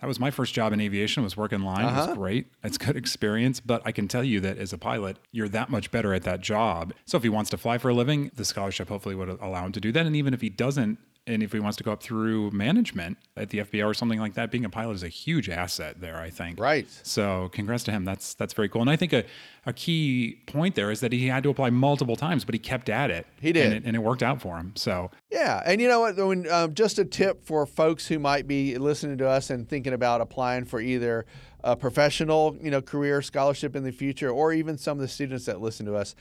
that 0.00 0.06
was 0.06 0.20
my 0.20 0.30
first 0.30 0.52
job 0.52 0.72
in 0.72 0.80
aviation 0.80 1.22
was 1.22 1.36
working 1.36 1.60
line. 1.62 1.84
It 1.84 1.88
Uh-huh. 1.88 2.06
was 2.08 2.16
great. 2.18 2.46
It's 2.62 2.76
good 2.78 2.96
experience, 3.04 3.60
but 3.60 3.80
I 3.84 3.92
can 3.92 4.08
tell 4.08 4.22
you 4.24 4.40
that 4.40 4.58
as 4.58 4.72
a 4.72 4.78
pilot, 4.78 5.18
you're 5.32 5.48
that 5.48 5.70
much 5.70 5.90
better 5.90 6.12
at 6.12 6.22
that 6.24 6.40
job. 6.40 6.92
So 7.06 7.16
if 7.16 7.22
he 7.22 7.28
wants 7.30 7.50
to 7.50 7.56
fly 7.56 7.78
for 7.78 7.88
a 7.88 7.94
living, 7.94 8.30
the 8.34 8.44
scholarship 8.44 8.88
hopefully 8.88 9.14
would 9.14 9.28
allow 9.28 9.64
him 9.64 9.72
to 9.72 9.80
do 9.80 9.92
that. 9.92 10.04
And 10.06 10.14
even 10.14 10.34
if 10.34 10.40
he 10.42 10.50
doesn't, 10.50 10.98
and 11.26 11.42
if 11.42 11.52
he 11.52 11.58
wants 11.58 11.76
to 11.78 11.84
go 11.84 11.92
up 11.92 12.02
through 12.02 12.50
management 12.52 13.18
at 13.36 13.50
the 13.50 13.58
FBO 13.58 13.86
or 13.86 13.94
something 13.94 14.20
like 14.20 14.34
that, 14.34 14.50
being 14.50 14.64
a 14.64 14.70
pilot 14.70 14.94
is 14.94 15.02
a 15.02 15.08
huge 15.08 15.48
asset 15.48 16.00
there, 16.00 16.18
I 16.18 16.30
think. 16.30 16.60
Right. 16.60 16.86
So 17.02 17.50
congrats 17.52 17.82
to 17.84 17.90
him. 17.90 18.04
That's 18.04 18.34
that's 18.34 18.54
very 18.54 18.68
cool. 18.68 18.80
And 18.80 18.90
I 18.90 18.96
think 18.96 19.12
a, 19.12 19.24
a 19.66 19.72
key 19.72 20.40
point 20.46 20.76
there 20.76 20.90
is 20.90 21.00
that 21.00 21.12
he 21.12 21.26
had 21.26 21.42
to 21.42 21.50
apply 21.50 21.70
multiple 21.70 22.14
times, 22.14 22.44
but 22.44 22.54
he 22.54 22.58
kept 22.58 22.88
at 22.88 23.10
it. 23.10 23.26
He 23.40 23.52
did. 23.52 23.66
And 23.66 23.74
it, 23.74 23.82
and 23.84 23.96
it 23.96 24.00
worked 24.00 24.22
out 24.22 24.40
for 24.40 24.56
him. 24.56 24.72
So 24.76 25.10
Yeah, 25.30 25.62
and 25.66 25.80
you 25.80 25.88
know 25.88 26.00
what? 26.00 26.16
When, 26.16 26.50
um, 26.50 26.74
just 26.74 26.98
a 26.98 27.04
tip 27.04 27.44
for 27.44 27.66
folks 27.66 28.06
who 28.06 28.18
might 28.18 28.46
be 28.46 28.78
listening 28.78 29.18
to 29.18 29.28
us 29.28 29.50
and 29.50 29.68
thinking 29.68 29.92
about 29.92 30.20
applying 30.20 30.64
for 30.64 30.80
either 30.80 31.26
a 31.64 31.74
professional, 31.74 32.56
you 32.62 32.70
know, 32.70 32.80
career 32.80 33.20
scholarship 33.20 33.74
in 33.74 33.82
the 33.82 33.90
future, 33.90 34.30
or 34.30 34.52
even 34.52 34.78
some 34.78 34.98
of 34.98 35.02
the 35.02 35.08
students 35.08 35.46
that 35.46 35.60
listen 35.60 35.86
to 35.86 35.96
us. 35.96 36.14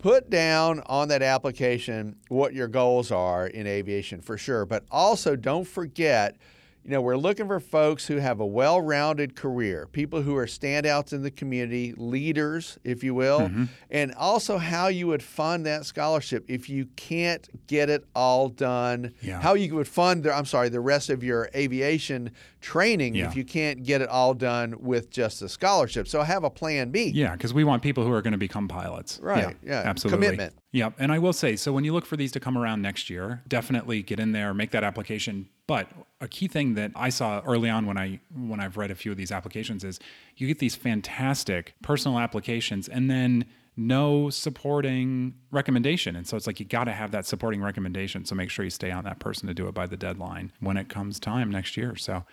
Put 0.00 0.30
down 0.30 0.82
on 0.86 1.08
that 1.08 1.22
application 1.22 2.16
what 2.28 2.54
your 2.54 2.68
goals 2.68 3.12
are 3.12 3.46
in 3.46 3.66
aviation 3.66 4.22
for 4.22 4.38
sure, 4.38 4.64
but 4.64 4.84
also 4.90 5.36
don't 5.36 5.66
forget. 5.66 6.38
You 6.82 6.92
know, 6.92 7.02
we're 7.02 7.16
looking 7.18 7.46
for 7.46 7.60
folks 7.60 8.06
who 8.06 8.16
have 8.16 8.40
a 8.40 8.46
well 8.46 8.80
rounded 8.80 9.36
career, 9.36 9.86
people 9.92 10.22
who 10.22 10.34
are 10.36 10.46
standouts 10.46 11.12
in 11.12 11.22
the 11.22 11.30
community, 11.30 11.92
leaders, 11.96 12.78
if 12.84 13.04
you 13.04 13.14
will, 13.14 13.40
Mm-hmm. 13.40 13.64
and 13.90 14.14
also 14.14 14.56
how 14.58 14.88
you 14.88 15.06
would 15.06 15.22
fund 15.22 15.66
that 15.66 15.84
scholarship 15.84 16.44
if 16.48 16.68
you 16.70 16.86
can't 16.96 17.48
get 17.66 17.90
it 17.90 18.04
all 18.14 18.48
done. 18.48 19.12
Yeah. 19.20 19.40
How 19.40 19.54
you 19.54 19.74
would 19.76 19.88
fund, 19.88 20.24
the, 20.24 20.34
I'm 20.34 20.46
sorry, 20.46 20.68
the 20.70 20.80
rest 20.80 21.10
of 21.10 21.22
your 21.22 21.50
aviation 21.54 22.30
training 22.60 23.14
Yeah. 23.14 23.28
if 23.28 23.36
you 23.36 23.44
can't 23.44 23.82
get 23.84 24.00
it 24.00 24.08
all 24.08 24.32
done 24.34 24.74
with 24.80 25.10
just 25.10 25.40
the 25.40 25.48
scholarship. 25.48 26.08
So 26.08 26.22
have 26.22 26.44
a 26.44 26.50
plan 26.50 26.90
B. 26.90 27.10
Yeah, 27.14 27.32
because 27.32 27.52
we 27.54 27.62
want 27.62 27.82
people 27.82 28.04
who 28.04 28.12
are 28.12 28.22
going 28.22 28.32
to 28.32 28.38
become 28.38 28.68
pilots. 28.68 29.18
Right, 29.22 29.56
yeah, 29.62 29.82
absolutely. 29.84 30.26
commitment. 30.26 30.54
Yeah, 30.72 30.90
and 30.98 31.10
I 31.12 31.18
will 31.18 31.32
say, 31.32 31.56
so 31.56 31.72
when 31.72 31.84
you 31.84 31.92
look 31.92 32.06
for 32.06 32.16
these 32.16 32.32
to 32.32 32.40
come 32.40 32.56
around 32.56 32.80
next 32.80 33.10
year, 33.10 33.42
definitely 33.48 34.02
get 34.02 34.20
in 34.20 34.32
there, 34.32 34.54
make 34.54 34.70
that 34.70 34.84
application. 34.84 35.48
But 35.70 35.88
a 36.20 36.26
key 36.26 36.48
thing 36.48 36.74
that 36.74 36.90
I 36.96 37.10
saw 37.10 37.42
early 37.46 37.70
on 37.70 37.86
when 37.86 37.96
I 37.96 38.18
when 38.34 38.58
I've 38.58 38.76
read 38.76 38.90
a 38.90 38.96
few 38.96 39.12
of 39.12 39.16
these 39.16 39.30
applications 39.30 39.84
is 39.84 40.00
you 40.36 40.48
get 40.48 40.58
these 40.58 40.74
fantastic 40.74 41.74
personal 41.80 42.18
applications, 42.18 42.88
and 42.88 43.08
then 43.08 43.44
no 43.76 44.30
supporting 44.30 45.34
recommendation. 45.52 46.16
And 46.16 46.26
so 46.26 46.36
it's 46.36 46.48
like 46.48 46.58
you 46.58 46.66
got 46.66 46.84
to 46.84 46.92
have 46.92 47.12
that 47.12 47.24
supporting 47.24 47.62
recommendation. 47.62 48.24
So 48.24 48.34
make 48.34 48.50
sure 48.50 48.64
you 48.64 48.70
stay 48.70 48.90
on 48.90 49.04
that 49.04 49.20
person 49.20 49.46
to 49.46 49.54
do 49.54 49.68
it 49.68 49.72
by 49.72 49.86
the 49.86 49.96
deadline 49.96 50.50
when 50.58 50.76
it 50.76 50.88
comes 50.88 51.20
time 51.20 51.52
next 51.52 51.76
year. 51.76 51.94
So 51.94 52.24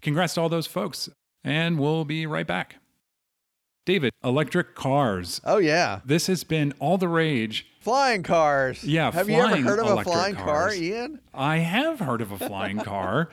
congrats 0.00 0.34
to 0.34 0.42
all 0.42 0.48
those 0.48 0.68
folks. 0.68 1.08
And 1.42 1.80
we'll 1.80 2.04
be 2.04 2.26
right 2.26 2.46
back. 2.46 2.76
David, 3.86 4.12
electric 4.22 4.76
cars. 4.76 5.40
Oh, 5.44 5.58
yeah. 5.58 6.00
This 6.06 6.28
has 6.28 6.44
been 6.44 6.72
all 6.78 6.96
the 6.96 7.08
rage. 7.08 7.66
Flying 7.84 8.22
cars. 8.22 8.82
Yeah, 8.82 9.12
Have 9.12 9.28
you 9.28 9.36
ever 9.36 9.60
heard 9.60 9.78
of 9.78 9.98
a 9.98 10.02
flying 10.04 10.34
car. 10.36 10.72
Ian? 10.72 11.20
I 11.34 11.58
have 11.58 12.00
heard 12.00 12.22
of 12.22 12.32
a 12.32 12.38
flying 12.38 12.78
car. 12.92 13.28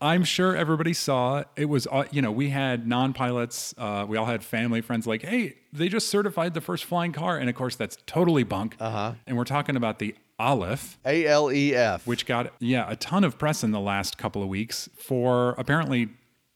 I'm 0.00 0.22
sure 0.22 0.54
everybody 0.54 0.92
saw 0.92 1.38
it. 1.38 1.48
It 1.56 1.64
was, 1.64 1.88
uh, 1.90 2.04
you 2.12 2.22
know, 2.22 2.30
we 2.30 2.50
had 2.50 2.86
non 2.86 3.14
pilots. 3.14 3.74
Uh, 3.76 4.06
we 4.08 4.16
all 4.16 4.26
had 4.26 4.44
family 4.44 4.80
friends 4.80 5.08
like, 5.08 5.22
hey, 5.22 5.56
they 5.72 5.88
just 5.88 6.08
certified 6.08 6.54
the 6.54 6.60
first 6.60 6.84
flying 6.84 7.10
car. 7.10 7.36
And 7.36 7.50
of 7.50 7.56
course, 7.56 7.74
that's 7.74 7.98
totally 8.06 8.44
bunk. 8.44 8.76
Uh-huh. 8.78 9.14
And 9.26 9.36
we're 9.36 9.42
talking 9.42 9.74
about 9.74 9.98
the 9.98 10.14
Alef, 10.38 10.98
A 11.04 11.26
L 11.26 11.50
E 11.50 11.74
F. 11.74 12.06
which 12.06 12.26
got, 12.26 12.52
yeah, 12.60 12.88
a 12.88 12.94
ton 12.94 13.24
of 13.24 13.38
press 13.38 13.64
in 13.64 13.72
the 13.72 13.80
last 13.80 14.18
couple 14.18 14.40
of 14.40 14.48
weeks 14.48 14.88
for 14.96 15.56
apparently, 15.58 16.10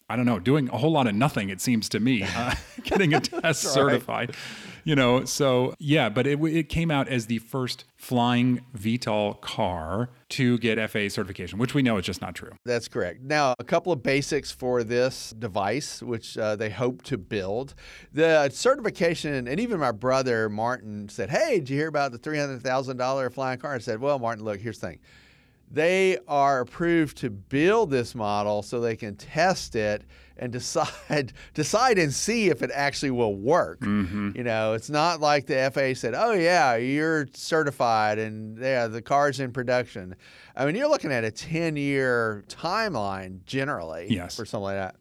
I 0.08 0.14
don't 0.14 0.26
know, 0.26 0.38
doing 0.38 0.68
a 0.68 0.76
whole 0.76 0.92
lot 0.92 1.08
of 1.08 1.16
nothing, 1.16 1.48
it 1.48 1.60
seems 1.60 1.88
to 1.88 1.98
me, 1.98 2.22
uh, 2.22 2.54
getting 2.84 3.12
a 3.12 3.20
test 3.42 3.62
certified. 3.62 4.36
You 4.84 4.96
know, 4.96 5.24
so 5.24 5.74
yeah, 5.78 6.08
but 6.08 6.26
it, 6.26 6.42
it 6.42 6.68
came 6.68 6.90
out 6.90 7.08
as 7.08 7.26
the 7.26 7.38
first 7.38 7.84
flying 7.96 8.60
VTOL 8.76 9.40
car 9.40 10.10
to 10.30 10.58
get 10.58 10.78
FAA 10.90 11.08
certification, 11.08 11.58
which 11.58 11.74
we 11.74 11.82
know 11.82 11.98
is 11.98 12.04
just 12.06 12.20
not 12.20 12.34
true. 12.34 12.52
That's 12.64 12.88
correct. 12.88 13.20
Now, 13.22 13.54
a 13.58 13.64
couple 13.64 13.92
of 13.92 14.02
basics 14.02 14.50
for 14.50 14.82
this 14.84 15.34
device, 15.38 16.02
which 16.02 16.38
uh, 16.38 16.56
they 16.56 16.70
hope 16.70 17.02
to 17.02 17.18
build. 17.18 17.74
The 18.12 18.48
certification, 18.50 19.48
and 19.48 19.60
even 19.60 19.80
my 19.80 19.92
brother 19.92 20.48
Martin 20.48 21.08
said, 21.08 21.30
Hey, 21.30 21.58
did 21.58 21.70
you 21.70 21.76
hear 21.76 21.88
about 21.88 22.12
the 22.12 22.18
$300,000 22.18 23.32
flying 23.32 23.58
car? 23.58 23.74
I 23.74 23.78
said, 23.78 24.00
Well, 24.00 24.18
Martin, 24.18 24.44
look, 24.44 24.60
here's 24.60 24.78
the 24.78 24.88
thing. 24.88 25.00
They 25.70 26.18
are 26.26 26.60
approved 26.60 27.18
to 27.18 27.30
build 27.30 27.90
this 27.90 28.14
model 28.14 28.62
so 28.62 28.80
they 28.80 28.96
can 28.96 29.14
test 29.16 29.76
it 29.76 30.02
and 30.36 30.50
decide 30.58 31.32
decide 31.54 31.98
and 31.98 32.12
see 32.12 32.48
if 32.48 32.62
it 32.62 32.70
actually 32.74 33.10
will 33.12 33.36
work. 33.36 33.80
Mm-hmm. 33.80 34.32
You 34.34 34.42
know, 34.42 34.72
it's 34.72 34.90
not 34.90 35.20
like 35.20 35.46
the 35.46 35.70
FAA 35.72 35.94
said, 35.94 36.14
"Oh 36.16 36.32
yeah, 36.32 36.76
you're 36.76 37.28
certified 37.34 38.18
and 38.18 38.58
yeah, 38.58 38.86
the 38.88 39.02
car's 39.02 39.38
in 39.38 39.52
production." 39.52 40.16
I 40.56 40.66
mean, 40.66 40.74
you're 40.74 40.88
looking 40.88 41.12
at 41.12 41.24
a 41.24 41.30
10-year 41.30 42.44
timeline 42.48 43.44
generally 43.44 44.08
Yes. 44.10 44.36
for 44.36 44.44
something 44.44 44.64
like 44.64 44.76
that. 44.76 44.96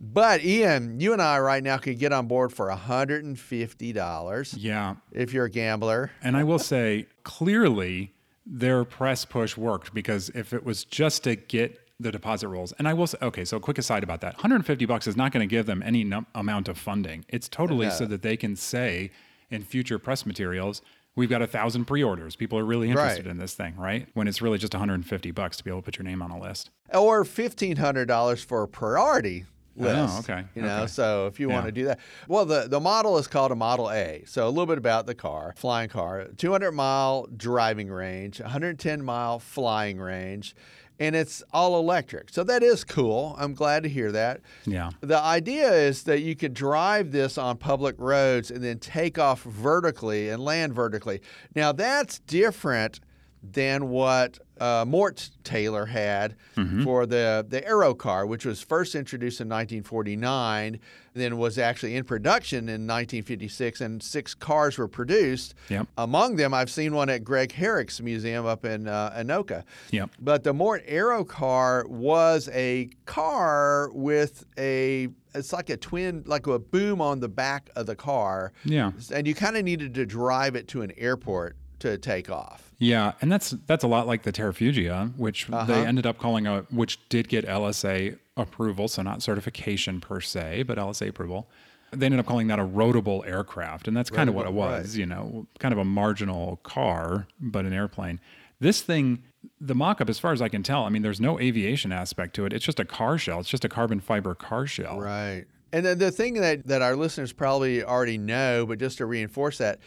But 0.00 0.44
Ian, 0.44 1.00
you 1.00 1.12
and 1.12 1.20
I 1.22 1.38
right 1.40 1.62
now 1.62 1.76
could 1.78 1.98
get 1.98 2.12
on 2.12 2.26
board 2.28 2.52
for 2.52 2.68
$150 2.70 4.54
Yeah. 4.58 4.94
if 5.12 5.32
you're 5.32 5.46
a 5.46 5.50
gambler. 5.50 6.10
And 6.22 6.36
I 6.36 6.44
will 6.44 6.58
say, 6.58 7.06
clearly, 7.24 8.12
their 8.50 8.84
press 8.84 9.24
push 9.24 9.56
worked 9.56 9.92
because 9.92 10.30
if 10.30 10.52
it 10.52 10.64
was 10.64 10.84
just 10.84 11.24
to 11.24 11.36
get 11.36 11.78
the 12.00 12.10
deposit 12.12 12.48
rolls, 12.48 12.72
and 12.78 12.86
I 12.88 12.94
will 12.94 13.06
say, 13.08 13.18
okay, 13.20 13.44
so 13.44 13.56
a 13.56 13.60
quick 13.60 13.76
aside 13.76 14.02
about 14.04 14.20
that 14.22 14.34
150 14.36 14.86
bucks 14.86 15.06
is 15.06 15.16
not 15.16 15.32
going 15.32 15.46
to 15.46 15.50
give 15.50 15.66
them 15.66 15.82
any 15.84 16.04
num- 16.04 16.26
amount 16.34 16.68
of 16.68 16.78
funding. 16.78 17.24
It's 17.28 17.48
totally 17.48 17.90
so 17.90 18.06
that 18.06 18.22
they 18.22 18.36
can 18.36 18.54
say 18.56 19.10
in 19.50 19.62
future 19.64 19.98
press 19.98 20.24
materials, 20.24 20.80
we've 21.16 21.28
got 21.28 21.42
a 21.42 21.46
thousand 21.46 21.86
pre 21.86 22.02
orders. 22.04 22.36
People 22.36 22.56
are 22.58 22.64
really 22.64 22.88
interested 22.88 23.26
Right. 23.26 23.30
in 23.32 23.38
this 23.38 23.54
thing, 23.54 23.74
right? 23.76 24.06
When 24.14 24.28
it's 24.28 24.40
really 24.40 24.58
just 24.58 24.72
150 24.74 25.30
bucks 25.32 25.56
to 25.56 25.64
be 25.64 25.70
able 25.70 25.80
to 25.80 25.84
put 25.84 25.98
your 25.98 26.04
name 26.04 26.22
on 26.22 26.30
a 26.30 26.38
list. 26.40 26.70
or 26.94 27.24
fifteen 27.24 27.76
hundred 27.76 28.06
dollars 28.06 28.42
for 28.44 28.62
a 28.62 28.68
priority 28.68 29.44
list. 29.78 30.14
Oh, 30.16 30.18
okay, 30.20 30.44
You 30.54 30.62
know, 30.62 30.78
okay. 30.78 30.86
so 30.88 31.26
if 31.26 31.38
you 31.40 31.48
want 31.48 31.66
to 31.66 31.72
do 31.72 31.84
that, 31.86 31.98
well, 32.26 32.44
the 32.44 32.68
the 32.68 32.80
model 32.80 33.18
is 33.18 33.26
called 33.26 33.52
a 33.52 33.56
Model 33.56 33.90
A. 33.90 34.24
So 34.26 34.46
a 34.46 34.50
little 34.50 34.66
bit 34.66 34.78
about 34.78 35.06
the 35.06 35.14
car, 35.14 35.54
flying 35.56 35.88
car, 35.88 36.26
two 36.36 36.52
hundred 36.52 36.72
mile 36.72 37.26
driving 37.36 37.88
range, 37.90 38.40
one 38.40 38.50
hundred 38.50 38.78
ten 38.78 39.04
mile 39.04 39.38
flying 39.38 39.98
range. 39.98 40.54
And 41.00 41.14
it's 41.14 41.44
all 41.52 41.78
electric. 41.78 42.28
So 42.30 42.42
that 42.42 42.64
is 42.64 42.82
cool. 42.82 43.36
I'm 43.38 43.54
glad 43.54 43.84
to 43.84 43.88
hear 43.88 44.10
that. 44.10 44.40
Yeah. 44.66 44.90
The 45.00 45.16
idea 45.20 45.70
is 45.72 46.02
that 46.02 46.22
you 46.22 46.34
could 46.34 46.54
drive 46.54 47.12
this 47.12 47.38
on 47.38 47.56
public 47.58 47.94
roads 47.98 48.50
and 48.50 48.64
then 48.64 48.80
take 48.80 49.16
off 49.16 49.42
vertically 49.44 50.28
and 50.28 50.42
land 50.42 50.74
vertically. 50.74 51.20
Now, 51.54 51.70
that's 51.70 52.18
different 52.18 52.98
than 53.42 53.88
what 53.88 54.38
uh, 54.60 54.84
Molt 54.86 55.30
Taylor 55.44 55.86
had 55.86 56.36
for 56.82 57.06
the, 57.06 57.46
the 57.48 57.60
Aerocar, 57.62 58.26
which 58.26 58.44
was 58.44 58.60
first 58.60 58.94
introduced 58.94 59.40
in 59.40 59.48
1949, 59.48 60.80
then 61.14 61.38
was 61.38 61.58
actually 61.58 61.96
in 61.96 62.04
production 62.04 62.68
in 62.68 62.86
1956, 62.86 63.80
and 63.80 64.02
six 64.02 64.34
cars 64.34 64.78
were 64.78 64.88
produced. 64.88 65.54
Yep. 65.68 65.86
Among 65.96 66.36
them, 66.36 66.54
I've 66.54 66.70
seen 66.70 66.94
one 66.94 67.08
at 67.08 67.24
Greg 67.24 67.52
Herrick's 67.52 68.00
museum 68.00 68.46
up 68.46 68.64
in 68.64 68.88
uh, 68.88 69.14
Anoka. 69.16 69.64
Yep. 69.90 70.10
But 70.20 70.44
the 70.44 70.52
Molt 70.52 70.82
Aerocar 70.86 71.88
was 71.88 72.48
a 72.52 72.90
car 73.06 73.90
with 73.92 74.44
a 74.58 75.08
it's 75.34 75.52
like 75.52 75.70
a 75.70 75.76
twin 75.76 76.24
like 76.26 76.46
a 76.46 76.58
boom 76.58 77.00
on 77.00 77.20
the 77.20 77.28
back 77.28 77.70
of 77.76 77.86
the 77.86 77.94
car. 77.94 78.52
Yeah. 78.64 78.92
And 79.12 79.26
you 79.26 79.34
kind 79.34 79.56
of 79.56 79.64
needed 79.64 79.94
to 79.94 80.06
drive 80.06 80.56
it 80.56 80.68
to 80.68 80.82
an 80.82 80.92
airport 80.96 81.56
to 81.80 81.98
take 81.98 82.30
off. 82.30 82.67
Yeah, 82.78 83.12
and 83.20 83.30
that's 83.32 83.50
that's 83.66 83.82
a 83.82 83.88
lot 83.88 84.06
like 84.06 84.22
the 84.22 84.32
Terrafugia, 84.32 85.16
which 85.16 85.50
Uh-huh. 85.50 85.64
they 85.64 85.84
ended 85.84 86.06
up 86.06 86.18
calling 86.18 86.46
a, 86.46 86.60
which 86.70 86.98
did 87.08 87.28
get 87.28 87.44
LSA 87.46 88.18
approval, 88.36 88.86
so 88.88 89.02
not 89.02 89.20
certification 89.22 90.00
per 90.00 90.20
se, 90.20 90.62
but 90.62 90.78
LSA 90.78 91.08
approval. 91.08 91.48
They 91.90 92.06
ended 92.06 92.20
up 92.20 92.26
calling 92.26 92.46
that 92.48 92.58
a 92.58 92.64
roadable 92.64 93.26
aircraft, 93.26 93.88
and 93.88 93.96
that's 93.96 94.10
kind 94.10 94.28
of 94.28 94.34
what 94.34 94.46
it 94.46 94.52
was, 94.52 94.96
you 94.96 95.06
know, 95.06 95.46
kind 95.58 95.72
of 95.72 95.78
a 95.78 95.84
marginal 95.84 96.60
car, 96.62 97.26
but 97.40 97.64
an 97.64 97.72
airplane. 97.72 98.20
This 98.60 98.82
thing, 98.82 99.22
the 99.60 99.74
mock-up, 99.74 100.10
as 100.10 100.18
far 100.18 100.32
as 100.32 100.42
I 100.42 100.48
can 100.48 100.62
tell, 100.62 100.84
I 100.84 100.90
mean, 100.90 101.00
there's 101.02 101.20
no 101.20 101.40
aviation 101.40 101.90
aspect 101.90 102.34
to 102.34 102.44
it. 102.44 102.52
It's 102.52 102.64
just 102.64 102.78
a 102.78 102.84
car 102.84 103.16
shell. 103.16 103.40
It's 103.40 103.48
just 103.48 103.64
a 103.64 103.68
carbon 103.70 104.00
fiber 104.00 104.34
car 104.34 104.66
shell. 104.66 105.00
Right. 105.00 105.46
And 105.72 105.86
then 105.86 105.98
the 105.98 106.10
thing 106.10 106.34
that, 106.34 106.66
that 106.66 106.82
our 106.82 106.94
listeners 106.94 107.32
probably 107.32 107.82
already 107.82 108.18
know, 108.18 108.66
but 108.66 108.78
just 108.78 108.98
to 108.98 109.06
reinforce 109.06 109.58
that, 109.58 109.78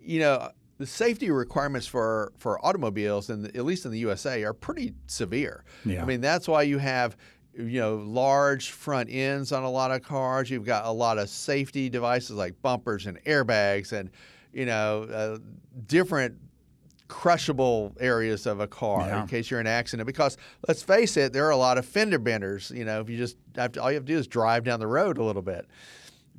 you 0.00 0.20
know, 0.20 0.50
the 0.80 0.86
safety 0.86 1.30
requirements 1.30 1.86
for, 1.86 2.32
for 2.38 2.58
automobiles, 2.64 3.28
and 3.28 3.46
at 3.54 3.64
least 3.66 3.84
in 3.84 3.90
the 3.92 3.98
USA, 3.98 4.42
are 4.44 4.54
pretty 4.54 4.94
severe. 5.06 5.62
Yeah. 5.84 6.02
I 6.02 6.06
mean, 6.06 6.22
that's 6.22 6.48
why 6.48 6.62
you 6.62 6.78
have, 6.78 7.18
you 7.54 7.78
know, 7.80 7.96
large 7.96 8.70
front 8.70 9.10
ends 9.10 9.52
on 9.52 9.62
a 9.62 9.70
lot 9.70 9.90
of 9.90 10.02
cars. 10.02 10.48
You've 10.48 10.64
got 10.64 10.86
a 10.86 10.90
lot 10.90 11.18
of 11.18 11.28
safety 11.28 11.90
devices 11.90 12.30
like 12.30 12.60
bumpers 12.62 13.04
and 13.04 13.22
airbags 13.24 13.92
and, 13.92 14.10
you 14.54 14.64
know, 14.64 15.02
uh, 15.02 15.38
different 15.86 16.36
crushable 17.08 17.92
areas 18.00 18.46
of 18.46 18.60
a 18.60 18.66
car 18.66 19.00
Yeah. 19.06 19.20
in 19.22 19.28
case 19.28 19.50
you're 19.50 19.60
in 19.60 19.66
an 19.66 19.72
accident. 19.72 20.06
Because 20.06 20.38
let's 20.66 20.82
face 20.82 21.16
it, 21.18 21.32
there 21.34 21.44
are 21.46 21.50
a 21.50 21.56
lot 21.56 21.76
of 21.76 21.84
fender 21.84 22.18
benders. 22.18 22.72
You 22.74 22.84
know, 22.86 23.00
if 23.00 23.10
you 23.10 23.18
just 23.18 23.36
have 23.56 23.72
to, 23.72 23.82
all 23.82 23.90
you 23.90 23.96
have 23.96 24.06
to 24.06 24.12
do 24.14 24.18
is 24.18 24.26
drive 24.26 24.64
down 24.64 24.80
the 24.80 24.86
road 24.86 25.18
a 25.18 25.24
little 25.24 25.42
bit. 25.42 25.66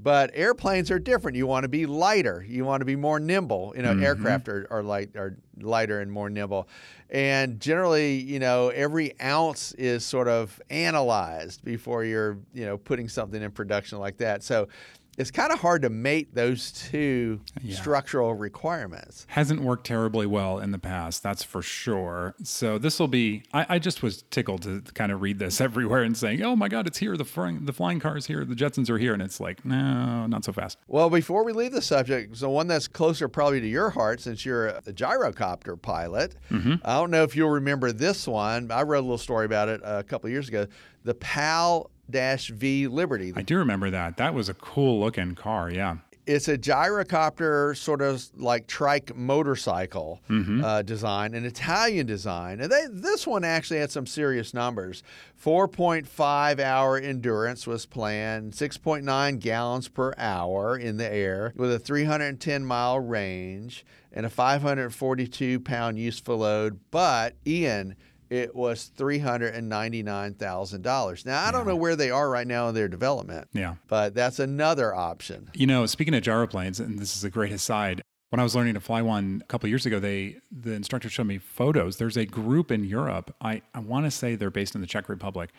But 0.03 0.31
airplanes 0.34 0.89
are 0.89 0.98
different. 0.98 1.38
You 1.38 1.46
want 1.46 1.63
to 1.63 1.70
be 1.70 1.86
lighter. 1.86 2.43
You 2.48 2.65
want 2.65 2.81
to 2.81 2.86
be 2.86 2.96
more 2.96 3.20
nimble. 3.20 3.74
You 3.75 3.84
know, 3.84 3.91
mm-hmm. 3.91 4.03
aircraft 4.03 4.50
are, 4.50 4.67
are 4.72 4.81
light 4.81 5.15
are 5.15 5.38
lighter 5.60 6.01
and 6.01 6.12
more 6.12 6.29
nimble. 6.29 6.67
And 7.10 7.60
generally, 7.60 8.15
you 8.15 8.39
know, 8.39 8.70
every 8.70 9.20
ounce 9.22 9.74
is 9.74 10.03
sort 10.03 10.27
of 10.27 10.60
analyzed 10.70 11.63
before 11.63 12.03
you're, 12.03 12.39
you 12.53 12.65
know, 12.65 12.77
putting 12.77 13.10
something 13.10 13.41
in 13.41 13.51
production 13.51 14.00
like 14.00 14.17
that. 14.17 14.43
So 14.43 14.70
it's 15.18 15.32
kind 15.32 15.51
of 15.51 15.60
hard 15.60 15.82
to 15.84 15.89
mate 15.89 16.34
those 16.34 16.72
two 16.72 17.41
Yeah. 17.62 17.75
structural 17.75 18.34
requirements. 18.34 19.25
Hasn't 19.30 19.62
worked 19.62 19.86
terribly 19.86 20.25
well 20.25 20.60
in 20.60 20.72
the 20.72 20.80
past, 20.80 21.22
that's 21.24 21.44
for 21.44 21.62
sure. 21.62 22.34
So 22.44 22.77
this 22.77 23.00
will 23.00 23.08
be. 23.08 23.44
I, 23.53 23.65
I 23.70 23.80
just 23.80 24.01
was 24.03 24.24
tickled 24.32 24.63
to 24.63 24.82
kind 24.94 25.12
of 25.12 25.22
read 25.22 25.39
this 25.39 25.60
everywhere 25.70 26.03
and 26.03 26.15
saying, 26.15 26.41
"Oh 26.41 26.56
my 26.56 26.70
God, 26.70 26.88
it's 26.88 27.00
here! 27.00 27.18
The 27.18 27.25
flying, 27.25 27.65
the 27.65 27.74
flying 27.74 28.00
cars 28.00 28.25
here, 28.27 28.46
the 28.46 28.56
Jetsons 28.56 28.89
are 28.89 28.98
here!" 28.98 29.13
And 29.13 29.22
it's 29.22 29.39
like, 29.39 29.65
no, 29.65 30.27
not 30.27 30.46
so 30.46 30.51
fast. 30.53 30.77
Well, 30.88 31.10
before 31.10 31.44
we 31.44 31.53
leave 31.53 31.72
the 31.74 31.82
subject, 31.82 32.38
so 32.38 32.50
one 32.50 32.68
that's 32.68 32.88
closer 32.88 33.27
probably 33.27 33.60
to 33.62 33.68
your 33.68 33.89
heart 33.91 34.22
since 34.22 34.46
you're 34.46 34.68
a 34.70 34.82
gyrocopter 34.84 35.80
pilot. 35.82 36.36
Mm-hmm. 36.50 36.75
I 36.84 36.94
don't 36.96 37.12
know 37.12 37.24
if 37.24 37.36
you'll 37.36 37.50
remember 37.50 37.91
this 37.91 38.27
one. 38.27 38.72
I 38.72 38.84
wrote 38.84 39.00
a 39.00 39.01
little 39.01 39.18
story 39.18 39.46
about 39.46 39.70
it 39.70 39.82
a 39.84 40.03
couple 40.03 40.27
of 40.27 40.32
years 40.32 40.48
ago. 40.48 40.68
The 41.03 41.15
PAL 41.15 41.89
V 42.10 42.88
Liberty. 42.88 43.34
I 43.36 43.41
do 43.41 43.58
remember 43.58 43.89
that. 43.89 44.17
That 44.17 44.34
was 44.34 44.50
a 44.50 44.53
cool 44.53 45.00
looking 45.00 45.36
car. 45.36 45.72
Yeah. 45.72 45.98
It's 46.27 46.48
a 46.48 46.58
gyrocopter, 46.58 47.75
sort 47.75 48.01
of 48.01 48.24
like 48.38 48.67
trike 48.67 49.15
motorcycle 49.15 50.22
uh, 50.29 50.81
design, 50.84 51.34
an 51.34 51.46
Italian 51.46 52.05
design. 52.05 52.62
And 52.62 52.72
they, 52.72 52.86
this 52.89 53.25
one 53.25 53.43
actually 53.43 53.79
had 53.79 53.91
some 53.91 54.05
serious 54.05 54.53
numbers. 54.53 55.01
4.5 55.43 56.60
hour 56.60 56.98
endurance 56.98 57.65
was 57.65 57.86
planned, 57.88 58.53
6.9 58.53 59.39
gallons 59.39 59.88
per 59.88 60.13
hour 60.17 60.77
in 60.77 60.98
the 60.98 61.12
air, 61.12 61.53
with 61.55 61.72
a 61.74 61.79
310 61.79 62.65
mile 62.65 63.00
range 63.00 63.84
and 64.13 64.25
a 64.25 64.29
542 64.29 65.60
pound 65.60 65.98
useful 65.98 66.38
load. 66.38 66.79
But, 66.91 67.36
Ian, 67.48 67.96
it 68.31 68.55
was 68.55 68.89
$399,000. 68.97 71.25
Now, 71.25 71.45
I 71.45 71.51
don't 71.51 71.67
know 71.67 71.75
where 71.75 71.97
they 71.97 72.09
are 72.09 72.29
right 72.29 72.47
now 72.47 72.69
in 72.69 72.75
their 72.75 72.88
development, 72.88 73.50
Yeah. 73.53 73.75
but 73.89 74.15
that's 74.15 74.39
another 74.39 74.95
option. 74.95 75.50
You 75.53 75.67
know, 75.67 75.85
speaking 75.85 76.13
of 76.15 76.23
gyroplanes, 76.23 76.79
and 76.79 76.97
this 76.97 77.13
is 77.15 77.23
a 77.25 77.29
great 77.29 77.51
aside. 77.51 78.01
When 78.29 78.39
I 78.39 78.43
was 78.43 78.55
learning 78.55 78.75
to 78.75 78.79
fly 78.79 79.01
one 79.01 79.41
a 79.43 79.47
couple 79.47 79.67
years 79.67 79.85
ago, 79.85 80.00
they 80.00 80.38
the 80.50 80.71
instructor 80.71 81.09
showed 81.09 81.27
me 81.27 81.38
photos. 81.38 81.97
There's 81.97 82.15
a 82.15 82.25
group 82.25 82.71
in 82.71 82.86
Europe. 82.86 83.36
I, 83.41 83.62
I 83.75 83.79
want 83.79 84.06
to 84.06 84.12
say 84.12 84.36
they're 84.36 84.49
based 84.49 84.73
in 84.73 84.79
the 84.79 84.88
Czech 84.88 85.10
Republic. 85.10 85.49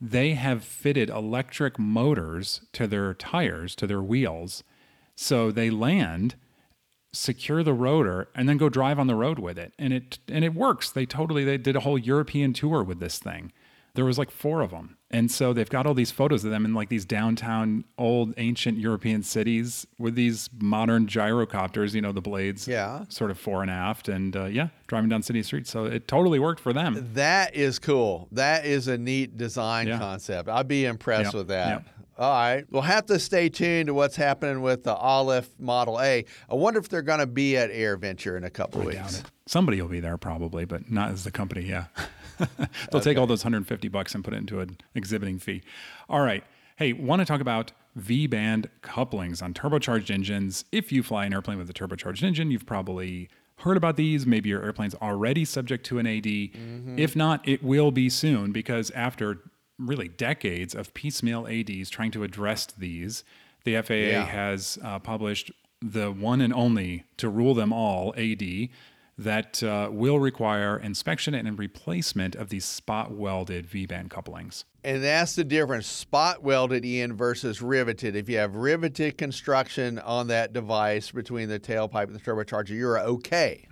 They 0.00 0.34
have 0.34 0.64
fitted 0.64 1.10
electric 1.10 1.78
motors 1.78 2.62
to 2.72 2.88
their 2.88 3.14
tires, 3.14 3.76
to 3.76 3.86
their 3.86 4.02
wheels. 4.02 4.64
So 5.14 5.52
they 5.52 5.70
land, 5.70 6.34
secure 7.12 7.62
the 7.62 7.74
rotor, 7.74 8.28
and 8.34 8.48
then 8.48 8.56
go 8.56 8.68
drive 8.68 8.98
on 8.98 9.06
the 9.06 9.14
road 9.16 9.38
with 9.38 9.58
it. 9.58 9.72
And 9.78 9.92
it 9.92 10.18
and 10.28 10.44
it 10.44 10.54
works. 10.54 10.90
They 10.90 11.06
totally 11.06 11.44
they 11.44 11.58
did 11.58 11.76
a 11.76 11.80
whole 11.80 11.98
European 11.98 12.52
tour 12.52 12.82
with 12.82 13.00
this 13.00 13.18
thing. 13.18 13.52
There 13.94 14.04
was 14.04 14.18
like 14.18 14.30
four 14.30 14.60
of 14.62 14.70
them. 14.70 14.96
And 15.10 15.28
so 15.32 15.52
they've 15.52 15.68
got 15.68 15.84
all 15.84 15.94
these 15.94 16.12
photos 16.12 16.44
of 16.44 16.52
them 16.52 16.64
in 16.64 16.74
like 16.74 16.88
these 16.90 17.04
downtown 17.04 17.82
old 17.98 18.32
ancient 18.36 18.78
European 18.78 19.24
cities 19.24 19.84
with 19.98 20.14
these 20.14 20.48
modern 20.60 21.08
gyrocopters, 21.08 21.92
you 21.92 22.00
know, 22.00 22.12
the 22.12 22.20
blades 22.20 22.68
Yeah. 22.68 23.04
sort 23.08 23.32
of 23.32 23.38
fore 23.38 23.62
and 23.62 23.70
aft 23.70 24.08
and 24.08 24.36
uh, 24.36 24.44
yeah, 24.44 24.68
driving 24.86 25.08
down 25.10 25.22
city 25.24 25.42
streets. 25.42 25.70
So 25.70 25.86
it 25.86 26.06
totally 26.06 26.38
worked 26.38 26.60
for 26.60 26.72
them. 26.72 27.10
That 27.14 27.56
is 27.56 27.80
cool. 27.80 28.28
That 28.30 28.64
is 28.64 28.86
a 28.86 28.96
neat 28.96 29.36
design 29.36 29.88
Yeah. 29.88 29.98
concept. 29.98 30.48
I'd 30.48 30.68
be 30.68 30.84
impressed 30.84 31.32
Yep, 31.32 31.34
with 31.34 31.48
that. 31.48 31.68
yep. 31.68 31.88
All 32.20 32.30
right. 32.30 32.66
We'll 32.68 32.82
have 32.82 33.06
to 33.06 33.18
stay 33.18 33.48
tuned 33.48 33.86
to 33.86 33.94
what's 33.94 34.14
happening 34.14 34.60
with 34.60 34.84
the 34.84 34.94
Alef 34.94 35.48
Model 35.58 35.98
A. 36.02 36.26
I 36.50 36.54
wonder 36.54 36.78
if 36.78 36.90
they're 36.90 37.00
going 37.00 37.20
to 37.20 37.26
be 37.26 37.56
at 37.56 37.70
Air 37.70 37.96
Venture 37.96 38.36
in 38.36 38.44
a 38.44 38.50
couple 38.50 38.82
Doubt 38.82 38.92
weeks. 38.92 39.22
Somebody 39.46 39.80
will 39.80 39.88
be 39.88 40.00
there 40.00 40.18
probably, 40.18 40.66
but 40.66 40.90
not 40.90 41.12
as 41.12 41.24
the 41.24 41.30
company. 41.30 41.62
Yeah. 41.62 41.86
They'll 42.92 43.00
take 43.00 43.16
all 43.16 43.26
those 43.26 43.42
150 43.42 43.88
bucks 43.88 44.14
and 44.14 44.22
put 44.22 44.34
it 44.34 44.36
into 44.36 44.60
an 44.60 44.76
exhibiting 44.94 45.38
fee. 45.38 45.62
All 46.10 46.20
right. 46.20 46.44
Hey, 46.76 46.92
want 46.92 47.20
to 47.20 47.24
talk 47.24 47.40
about 47.40 47.72
V 47.96 48.26
band 48.26 48.68
couplings 48.82 49.40
on 49.40 49.54
turbocharged 49.54 50.10
engines? 50.10 50.66
If 50.72 50.92
you 50.92 51.02
fly 51.02 51.24
an 51.24 51.32
airplane 51.32 51.56
with 51.56 51.70
a 51.70 51.74
turbocharged 51.74 52.22
engine, 52.22 52.50
you've 52.50 52.66
probably 52.66 53.30
heard 53.56 53.78
about 53.78 53.96
these. 53.96 54.26
Maybe 54.26 54.50
your 54.50 54.62
airplane's 54.62 54.94
already 54.96 55.46
subject 55.46 55.86
to 55.86 55.98
an 55.98 56.06
AD. 56.06 56.24
Mm-hmm. 56.24 56.98
If 56.98 57.16
not, 57.16 57.48
it 57.48 57.62
will 57.62 57.90
be 57.90 58.10
soon 58.10 58.52
because 58.52 58.90
after 58.90 59.38
really 59.80 60.08
decades 60.08 60.74
of 60.74 60.92
piecemeal 60.94 61.46
ADs 61.48 61.90
trying 61.90 62.10
to 62.12 62.22
address 62.22 62.66
these, 62.66 63.24
the 63.64 63.80
FAA 63.82 63.94
Yeah. 63.94 64.24
has 64.26 64.78
uh, 64.82 64.98
published 64.98 65.50
the 65.82 66.12
one 66.12 66.40
and 66.40 66.52
only 66.52 67.04
to 67.16 67.28
rule 67.28 67.54
them 67.54 67.72
all 67.72 68.12
AD 68.16 68.68
that 69.20 69.62
uh, 69.62 69.90
will 69.92 70.18
require 70.18 70.78
inspection 70.78 71.34
and 71.34 71.58
replacement 71.58 72.34
of 72.34 72.48
these 72.48 72.64
spot 72.64 73.12
welded 73.12 73.66
V 73.66 73.84
band 73.84 74.08
couplings. 74.08 74.64
And 74.82 75.04
that's 75.04 75.34
the 75.36 75.44
difference 75.44 75.86
spot 75.86 76.42
welded 76.42 76.86
in 76.86 77.12
versus 77.12 77.60
riveted. 77.60 78.16
If 78.16 78.30
you 78.30 78.38
have 78.38 78.54
riveted 78.54 79.18
construction 79.18 79.98
on 79.98 80.28
that 80.28 80.54
device 80.54 81.10
between 81.10 81.50
the 81.50 81.60
tailpipe 81.60 82.04
and 82.04 82.14
the 82.14 82.20
turbocharger, 82.20 82.70
you're 82.70 82.98
okay. 82.98 83.66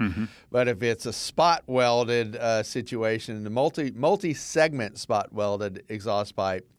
But 0.51 0.69
if 0.69 0.83
it's 0.83 1.07
a 1.07 1.15
spot 1.15 1.63
welded 1.67 2.37
uh, 2.37 2.63
situation, 2.63 3.43
the 3.43 3.49
multi 3.49 3.91
multi 3.91 4.35
segment 4.35 4.99
spot 4.99 5.33
welded 5.33 5.83
exhaust 5.89 6.37
pipe, 6.37 6.71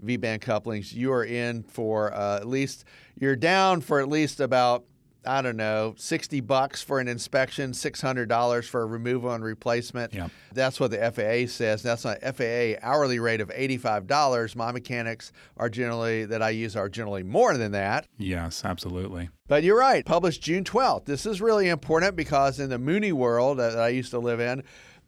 V 0.00 0.16
band 0.16 0.42
couplings, 0.42 0.92
you 0.92 1.12
are 1.12 1.24
in 1.24 1.62
for 1.62 2.12
uh, 2.12 2.38
at 2.38 2.48
least 2.48 2.84
you're 3.20 3.36
down 3.36 3.82
for 3.82 4.00
at 4.00 4.08
least 4.08 4.40
about 4.40 4.84
I 5.26 5.42
don't 5.42 5.56
know, 5.56 5.94
60 5.96 6.40
bucks 6.40 6.82
for 6.82 7.00
an 7.00 7.08
inspection, 7.08 7.72
$600 7.72 8.68
for 8.68 8.82
a 8.82 8.86
removal 8.86 9.32
and 9.32 9.44
replacement. 9.44 10.14
Yep. 10.14 10.30
That's 10.52 10.78
what 10.78 10.90
the 10.90 10.98
FAA 10.98 11.50
says. 11.52 11.82
That's 11.82 12.04
not 12.04 12.20
FAA 12.22 12.78
hourly 12.82 13.18
rate 13.18 13.40
of 13.40 13.48
$85. 13.48 14.56
My 14.56 14.72
mechanics 14.72 15.32
are 15.56 15.68
generally 15.68 16.24
that 16.26 16.42
I 16.42 16.50
use 16.50 16.76
are 16.76 16.88
generally 16.88 17.22
more 17.22 17.56
than 17.56 17.72
that. 17.72 18.06
Yes, 18.18 18.64
absolutely. 18.64 19.28
But 19.48 19.62
you're 19.62 19.78
right. 19.78 20.04
Published 20.04 20.42
June 20.42 20.64
12th. 20.64 21.04
This 21.04 21.26
is 21.26 21.40
really 21.40 21.68
important 21.68 22.16
because 22.16 22.58
in 22.58 22.70
the 22.70 22.78
Mooney 22.78 23.12
world 23.12 23.58
that 23.58 23.78
I 23.78 23.88
used 23.88 24.10
to 24.10 24.18
live 24.18 24.40
in, 24.40 24.62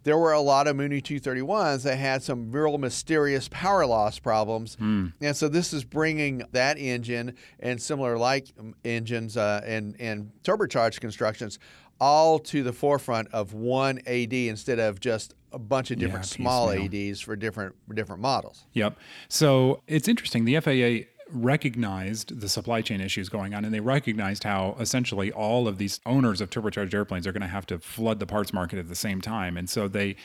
there 0.04 0.16
were 0.16 0.32
a 0.32 0.40
lot 0.40 0.66
of 0.66 0.76
Mooney 0.76 1.00
231s 1.02 1.82
that 1.82 1.96
had 1.96 2.22
some 2.22 2.50
real 2.50 2.78
mysterious 2.78 3.48
power 3.48 3.84
loss 3.84 4.18
problems. 4.18 4.76
And 4.78 5.12
so 5.36 5.48
this 5.48 5.72
is 5.72 5.84
bringing 5.84 6.42
that 6.52 6.78
engine 6.78 7.34
and 7.60 7.80
similar 7.82 8.16
like 8.16 8.48
engines 8.84 9.36
uh, 9.36 9.60
and, 9.66 9.96
and 10.00 10.30
turbocharged 10.44 11.00
constructions 11.00 11.58
all 12.00 12.38
to 12.38 12.62
the 12.62 12.72
forefront 12.72 13.28
of 13.34 13.52
one 13.54 13.98
AD 14.06 14.32
instead 14.32 14.78
of 14.78 15.00
just 15.00 15.34
a 15.52 15.58
bunch 15.58 15.90
of 15.90 15.98
different 15.98 16.24
Yeah, 16.26 16.36
small. 16.36 16.70
ADs 16.70 17.20
for 17.20 17.34
different 17.34 17.74
different 17.94 18.22
models. 18.22 18.66
Yep. 18.74 18.96
So 19.28 19.82
it's 19.88 20.06
interesting. 20.06 20.44
The 20.44 20.60
FAA 20.60 21.08
recognized 21.32 22.40
the 22.40 22.48
supply 22.48 22.82
chain 22.82 23.00
issues 23.00 23.28
going 23.28 23.54
on, 23.54 23.64
and 23.64 23.72
they 23.72 23.80
recognized 23.80 24.44
how 24.44 24.76
essentially 24.80 25.30
all 25.32 25.68
of 25.68 25.78
these 25.78 26.00
owners 26.06 26.40
of 26.40 26.50
turbocharged 26.50 26.94
airplanes 26.94 27.26
are 27.26 27.32
going 27.32 27.42
to 27.42 27.48
have 27.48 27.66
to 27.66 27.78
flood 27.78 28.20
the 28.20 28.26
parts 28.26 28.52
market 28.52 28.78
at 28.78 28.88
the 28.88 28.94
same 28.94 29.20
time. 29.20 29.56
And 29.56 29.68
so 29.68 29.88
they, 29.88 30.16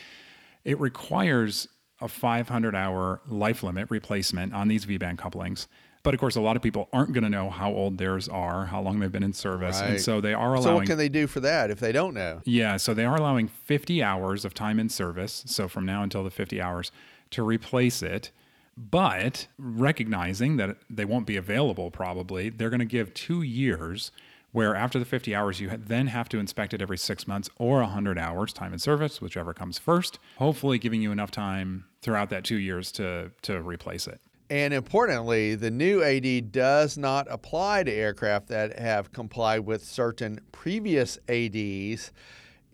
it 0.64 0.78
requires 0.80 1.68
a 2.00 2.08
500 2.08 2.74
hour 2.74 3.20
life 3.28 3.62
limit 3.62 3.90
replacement 3.90 4.52
on 4.52 4.68
these 4.68 4.84
V 4.84 4.98
band 4.98 5.18
couplings. 5.18 5.68
But 6.02 6.12
of 6.12 6.20
course, 6.20 6.36
a 6.36 6.40
lot 6.40 6.54
of 6.54 6.62
people 6.62 6.88
aren't 6.92 7.14
going 7.14 7.24
to 7.24 7.30
know 7.30 7.48
how 7.48 7.72
old 7.72 7.96
theirs 7.96 8.28
are, 8.28 8.66
how 8.66 8.82
long 8.82 9.00
they've 9.00 9.10
been 9.10 9.22
in 9.22 9.32
service. 9.32 9.80
And 9.80 9.98
so 9.98 10.20
they 10.20 10.34
are 10.34 10.52
allowing. 10.54 10.62
So 10.62 10.74
what 10.74 10.86
can 10.86 10.98
they 10.98 11.08
do 11.08 11.26
for 11.26 11.40
that 11.40 11.70
if 11.70 11.80
they 11.80 11.92
don't 11.92 12.12
know? 12.12 12.42
Yeah, 12.44 12.76
so 12.76 12.92
they 12.92 13.06
are 13.06 13.16
allowing 13.16 13.48
50 13.48 14.02
hours 14.02 14.44
of 14.44 14.52
time 14.52 14.78
in 14.78 14.90
service. 14.90 15.44
So 15.46 15.66
from 15.66 15.86
now 15.86 16.02
until 16.02 16.22
the 16.22 16.30
50 16.30 16.60
hours 16.60 16.92
to 17.30 17.42
replace 17.42 18.02
it. 18.02 18.30
But 18.76 19.46
recognizing 19.58 20.56
that 20.56 20.76
they 20.90 21.04
won't 21.04 21.26
be 21.26 21.36
available 21.36 21.90
probably, 21.90 22.50
they're 22.50 22.70
going 22.70 22.80
to 22.80 22.86
give 22.86 23.14
two 23.14 23.42
years 23.42 24.10
where 24.54 24.76
after 24.76 25.00
the 25.00 25.04
50 25.04 25.34
hours, 25.34 25.60
you 25.60 25.68
then 25.76 26.06
have 26.06 26.28
to 26.28 26.38
inspect 26.38 26.72
it 26.72 26.80
every 26.80 26.96
six 26.96 27.26
months 27.26 27.50
or 27.58 27.80
100 27.80 28.16
hours 28.16 28.52
time 28.52 28.72
in 28.72 28.78
service, 28.78 29.20
whichever 29.20 29.52
comes 29.52 29.78
first, 29.78 30.20
hopefully 30.36 30.78
giving 30.78 31.02
you 31.02 31.10
enough 31.10 31.32
time 31.32 31.86
throughout 32.02 32.30
that 32.30 32.44
two 32.44 32.56
years 32.56 32.92
to, 32.92 33.32
to 33.42 33.60
replace 33.60 34.06
it. 34.06 34.20
And 34.50 34.72
importantly, 34.72 35.56
the 35.56 35.72
new 35.72 36.04
AD 36.04 36.52
does 36.52 36.96
not 36.96 37.26
apply 37.28 37.82
to 37.82 37.92
aircraft 37.92 38.46
that 38.48 38.78
have 38.78 39.12
complied 39.12 39.60
with 39.60 39.82
certain 39.82 40.38
previous 40.52 41.18
ADs 41.28 42.12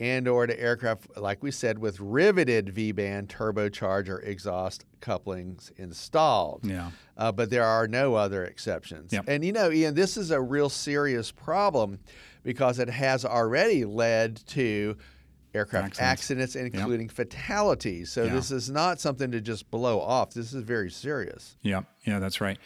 and 0.00 0.26
or 0.26 0.46
to 0.46 0.58
aircraft 0.58 1.16
like 1.18 1.42
we 1.42 1.50
said 1.50 1.78
with 1.78 2.00
riveted 2.00 2.70
V-band 2.70 3.28
turbocharger 3.28 4.26
exhaust 4.26 4.84
couplings 5.00 5.70
installed. 5.76 6.64
Yeah. 6.64 6.90
Uh, 7.16 7.30
but 7.30 7.50
there 7.50 7.64
are 7.64 7.86
no 7.86 8.14
other 8.14 8.44
exceptions. 8.44 9.12
Yep. 9.12 9.26
And 9.28 9.44
you 9.44 9.52
know, 9.52 9.70
Ian, 9.70 9.94
this 9.94 10.16
is 10.16 10.30
a 10.30 10.40
real 10.40 10.70
serious 10.70 11.30
problem 11.30 11.98
because 12.42 12.78
it 12.78 12.88
has 12.88 13.24
already 13.24 13.84
led 13.84 14.36
to 14.48 14.96
aircraft 15.52 16.00
Accidents. 16.00 16.54
accidents, 16.54 16.56
including 16.76 17.08
fatalities. 17.08 18.10
So 18.10 18.24
Yeah. 18.24 18.34
this 18.34 18.50
is 18.50 18.70
not 18.70 19.00
something 19.00 19.30
to 19.32 19.40
just 19.40 19.70
blow 19.70 20.00
off. 20.00 20.32
This 20.32 20.54
is 20.54 20.62
very 20.62 20.90
serious. 20.90 21.56
Yeah, 21.60 21.82
yeah, 22.04 22.20
that's 22.20 22.40
right. 22.40 22.56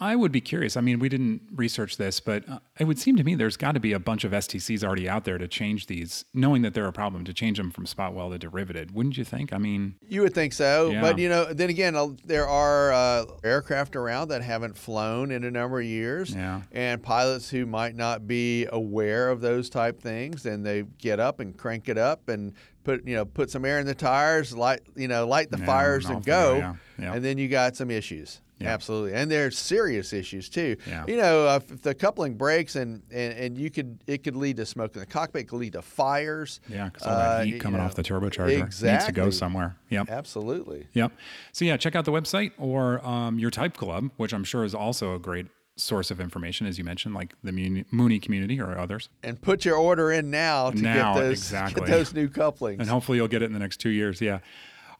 I 0.00 0.16
would 0.16 0.32
be 0.32 0.40
curious. 0.40 0.76
I 0.76 0.80
mean, 0.80 0.98
we 0.98 1.08
didn't 1.08 1.42
research 1.54 1.96
this, 1.96 2.20
but 2.20 2.48
uh, 2.48 2.58
it 2.78 2.84
would 2.84 2.98
seem 2.98 3.16
to 3.16 3.24
me 3.24 3.34
there's 3.34 3.56
got 3.56 3.72
to 3.72 3.80
be 3.80 3.92
a 3.92 3.98
bunch 3.98 4.24
of 4.24 4.32
STCs 4.32 4.82
already 4.84 5.08
out 5.08 5.24
there 5.24 5.38
to 5.38 5.46
change 5.48 5.86
these, 5.86 6.24
knowing 6.34 6.62
that 6.62 6.74
they're 6.74 6.86
a 6.86 6.92
problem, 6.92 7.24
to 7.24 7.32
change 7.34 7.58
them 7.58 7.70
from 7.70 7.86
spot 7.86 8.14
welded 8.14 8.40
to 8.42 8.48
riveted. 8.48 8.92
Wouldn't 8.92 9.16
you 9.16 9.24
think? 9.24 9.52
I 9.52 9.58
mean, 9.58 9.94
You 10.08 10.22
would 10.22 10.34
think 10.34 10.52
so, 10.52 10.90
Yeah. 10.90 11.00
but 11.00 11.18
you 11.18 11.28
know, 11.28 11.52
then 11.52 11.70
again, 11.70 11.96
uh, 11.96 12.08
there 12.24 12.48
are 12.48 12.92
uh, 12.92 13.24
aircraft 13.44 13.96
around 13.96 14.28
that 14.28 14.42
haven't 14.42 14.76
flown 14.76 15.30
in 15.30 15.44
a 15.44 15.50
number 15.50 15.80
of 15.80 15.86
years, 15.86 16.34
Yeah. 16.34 16.62
and 16.72 17.02
pilots 17.02 17.50
who 17.50 17.66
might 17.66 17.94
not 17.94 18.26
be 18.26 18.66
aware 18.72 19.30
of 19.30 19.40
those 19.40 19.70
type 19.70 20.00
things, 20.00 20.46
and 20.46 20.64
they 20.64 20.82
get 20.98 21.20
up 21.20 21.40
and 21.40 21.56
crank 21.56 21.88
it 21.88 21.98
up 21.98 22.28
and 22.28 22.52
put 22.84 23.06
you 23.06 23.14
know 23.16 23.24
put 23.24 23.50
some 23.50 23.64
air 23.64 23.78
in 23.78 23.86
the 23.86 23.94
tires, 23.94 24.54
light 24.54 24.80
you 24.94 25.08
know 25.08 25.26
light 25.26 25.50
the 25.50 25.58
Yeah, 25.58 25.64
fires 25.64 26.04
and 26.06 26.16
and 26.16 26.24
go, 26.24 26.56
yeah, 26.56 26.74
yeah. 26.98 27.14
and 27.14 27.24
then 27.24 27.38
you 27.38 27.48
got 27.48 27.76
some 27.76 27.90
issues. 27.90 28.40
Yeah. 28.64 28.72
Absolutely, 28.74 29.14
and 29.14 29.30
there's 29.30 29.56
serious 29.58 30.12
issues 30.12 30.48
too. 30.48 30.76
Yeah. 30.88 31.04
You 31.06 31.16
know, 31.16 31.46
uh, 31.46 31.60
if 31.68 31.82
the 31.82 31.94
coupling 31.94 32.34
breaks 32.34 32.76
and, 32.76 33.02
and 33.12 33.32
and 33.38 33.58
you 33.58 33.70
could 33.70 34.02
it 34.06 34.24
could 34.24 34.36
lead 34.36 34.56
to 34.58 34.66
smoke 34.66 34.94
in 34.94 35.00
the 35.00 35.06
cockpit, 35.06 35.42
it 35.42 35.48
could 35.48 35.58
lead 35.60 35.74
to 35.74 35.82
fires. 35.82 36.60
yeah, 36.68 36.86
because 36.86 37.06
all 37.06 37.16
that 37.16 37.40
Uh, 37.40 37.44
heat 37.44 37.60
coming 37.60 37.78
know, 37.78 37.86
off 37.86 37.94
the 37.94 38.02
turbocharger 38.02 38.58
needs 38.82 39.06
to 39.06 39.12
go 39.12 39.30
somewhere. 39.30 39.76
Yep. 39.90 40.10
Absolutely. 40.10 40.86
Yep. 40.92 41.12
So 41.52 41.64
yeah, 41.64 41.76
check 41.76 41.94
out 41.94 42.04
the 42.04 42.12
website 42.12 42.52
or 42.58 43.04
um, 43.06 43.38
your 43.38 43.50
Type 43.50 43.76
Club, 43.76 44.10
which 44.16 44.32
I'm 44.32 44.44
sure 44.44 44.64
is 44.64 44.74
also 44.74 45.14
a 45.14 45.18
great 45.18 45.46
source 45.76 46.12
of 46.12 46.20
information, 46.20 46.68
as 46.68 46.78
you 46.78 46.84
mentioned, 46.84 47.14
like 47.14 47.34
the 47.42 47.50
Mooney 47.90 48.20
community 48.20 48.60
or 48.60 48.78
others. 48.78 49.08
and 49.24 49.40
put 49.42 49.64
your 49.64 49.76
order 49.76 50.12
in 50.12 50.30
now 50.30 50.70
to 50.70 50.80
Now, 50.80 51.14
get 51.14 51.20
those 51.20 51.38
exactly. 51.38 51.80
get 51.82 51.90
those 51.90 52.14
new 52.14 52.28
couplings. 52.28 52.78
And 52.80 52.88
hopefully 52.88 53.18
you'll 53.18 53.26
get 53.28 53.42
it 53.42 53.46
in 53.46 53.52
the 53.52 53.58
next 53.58 53.78
two 53.78 53.90
years. 53.90 54.20
Yeah. 54.20 54.38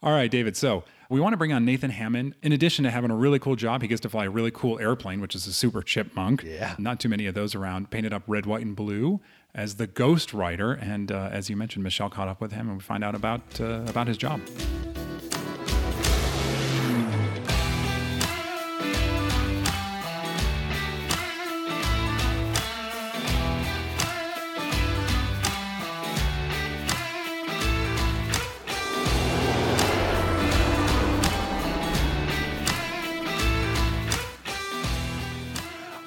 All 0.03 0.13
right, 0.13 0.31
David. 0.31 0.57
So 0.57 0.85
we 1.09 1.21
want 1.21 1.33
to 1.33 1.37
bring 1.37 1.53
on 1.53 1.65
Nathan 1.65 1.91
Hammond. 1.91 2.35
In 2.43 2.53
addition 2.53 2.85
to 2.85 2.91
having 2.91 3.11
a 3.11 3.17
really 3.17 3.39
cool 3.39 3.57
job, 3.57 3.83
he 3.83 3.89
gets 3.89 4.01
to 4.03 4.09
fly 4.09 4.25
a 4.25 4.31
really 4.31 4.51
cool 4.51 4.79
airplane, 4.79 5.21
which 5.21 5.35
is 5.35 5.47
a 5.47 5.53
Super 5.53 5.83
Chipmunk. 5.83 6.43
Yeah. 6.43 6.75
Not 6.79 7.01
too 7.01 7.09
many 7.09 7.27
of 7.27 7.35
those 7.35 7.55
around. 7.55 7.91
Painted 7.91 8.13
up 8.13 8.23
red, 8.27 8.47
white, 8.47 8.65
and 8.65 8.77
blue 8.77 9.21
as 9.55 9.77
the 9.77 9.87
Ghostwriter. 9.87 10.81
And 10.81 11.13
uh, 11.13 11.29
as 11.33 11.49
you 11.49 11.57
mentioned, 11.57 11.85
Michelle 11.85 12.11
caught 12.11 12.29
up 12.29 12.41
with 12.41 12.53
him, 12.53 12.69
and 12.69 12.79
we 12.79 12.83
find 12.83 13.05
out 13.05 13.15
about 13.15 13.61
uh, 13.61 13.85
about 13.87 14.09
his 14.09 14.17
job. 14.17 14.41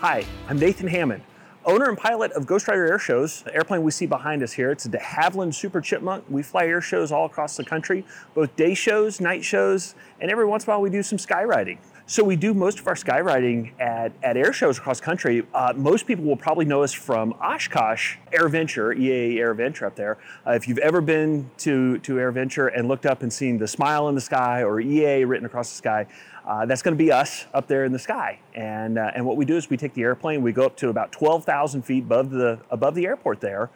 Hi, 0.09 0.23
I'm 0.47 0.57
Nathan 0.57 0.87
Hammond, 0.87 1.21
owner 1.65 1.89
and 1.89 1.97
pilot 1.97 2.31
of 2.31 2.45
Ghostwriter 2.45 2.89
Air 2.89 2.97
Shows. 2.97 3.41
The 3.41 3.53
airplane 3.53 3.83
we 3.83 3.91
see 3.91 4.05
behind 4.05 4.41
us 4.41 4.53
here, 4.53 4.71
it's 4.71 4.85
a 4.85 4.87
de 4.87 4.97
Havilland 4.97 5.53
Super 5.53 5.81
Chipmunk. 5.81 6.23
We 6.29 6.43
fly 6.43 6.65
air 6.65 6.79
shows 6.79 7.11
all 7.11 7.25
across 7.25 7.57
the 7.57 7.65
country, 7.65 8.05
both 8.33 8.55
day 8.55 8.73
shows, 8.73 9.19
night 9.19 9.43
shows, 9.43 9.95
and 10.21 10.31
every 10.31 10.45
once 10.45 10.63
in 10.63 10.69
a 10.69 10.71
while 10.71 10.81
we 10.81 10.89
do 10.89 11.03
some 11.03 11.17
skywriting. 11.17 11.77
So 12.09 12.23
we 12.23 12.37
do 12.37 12.53
most 12.53 12.79
of 12.79 12.87
our 12.87 12.95
skywriting 12.95 13.77
at, 13.81 14.13
at 14.23 14.37
air 14.37 14.53
shows 14.53 14.77
across 14.77 15.01
country. 15.01 15.45
Uh, 15.53 15.73
most 15.75 16.07
people 16.07 16.23
will 16.23 16.37
probably 16.37 16.63
know 16.63 16.81
us 16.81 16.93
from 16.93 17.33
Oshkosh 17.33 18.15
Air 18.31 18.47
Venture, 18.47 18.95
EAA 18.95 19.39
Air 19.39 19.53
Venture 19.53 19.85
up 19.85 19.97
there. 19.97 20.17
Uh, 20.47 20.51
if 20.51 20.69
you've 20.69 20.77
ever 20.77 21.01
been 21.01 21.51
to, 21.57 21.97
to 21.97 22.17
Air 22.17 22.31
Venture 22.31 22.69
and 22.69 22.87
looked 22.87 23.05
up 23.05 23.23
and 23.23 23.33
seen 23.33 23.57
the 23.57 23.67
smile 23.67 24.07
in 24.07 24.15
the 24.15 24.21
sky 24.21 24.63
or 24.63 24.79
EA 24.79 25.25
written 25.25 25.45
across 25.45 25.69
the 25.69 25.75
sky, 25.75 26.07
uh, 26.45 26.65
that's 26.65 26.81
going 26.81 26.97
to 26.97 26.97
be 26.97 27.11
us 27.11 27.45
up 27.53 27.67
there 27.67 27.83
in 27.83 27.91
the 27.91 27.99
sky. 27.99 28.39
And, 28.55 28.97
uh, 28.97 29.11
and 29.13 29.25
what 29.25 29.35
we 29.35 29.43
do 29.43 29.57
is 29.57 29.69
we 29.69 29.75
take 29.75 29.93
the 29.93 30.03
airplane, 30.03 30.41
we 30.41 30.53
go 30.53 30.65
up 30.65 30.77
to 30.77 30.87
about 30.87 31.11
12,000 31.11 31.81
feet 31.81 32.05
above 32.05 32.29
the, 32.29 32.57
above 32.71 32.95
the 32.95 33.05
airport 33.05 33.41
there, 33.41 33.69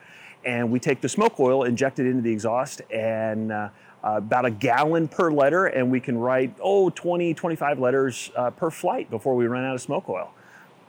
and 0.45 0.71
we 0.71 0.79
take 0.79 1.01
the 1.01 1.09
smoke 1.09 1.37
oil, 1.37 1.63
inject 1.65 1.99
it 1.99 2.07
into 2.07 2.21
the 2.21 2.31
exhaust, 2.31 2.81
and 2.91 3.51
uh, 4.03 4.13
about 4.17 4.45
a 4.45 4.51
gallon 4.51 5.07
per 5.07 5.31
letter, 5.31 5.67
and 5.67 5.91
we 5.91 5.99
can 5.99 6.17
write, 6.17 6.55
oh, 6.61 6.89
20, 6.89 7.33
25 7.33 7.79
letters 7.79 8.31
uh, 8.35 8.49
per 8.51 8.69
flight 8.69 9.09
before 9.09 9.35
we 9.35 9.47
run 9.47 9.63
out 9.63 9.75
of 9.75 9.81
smoke 9.81 10.09
oil. 10.09 10.31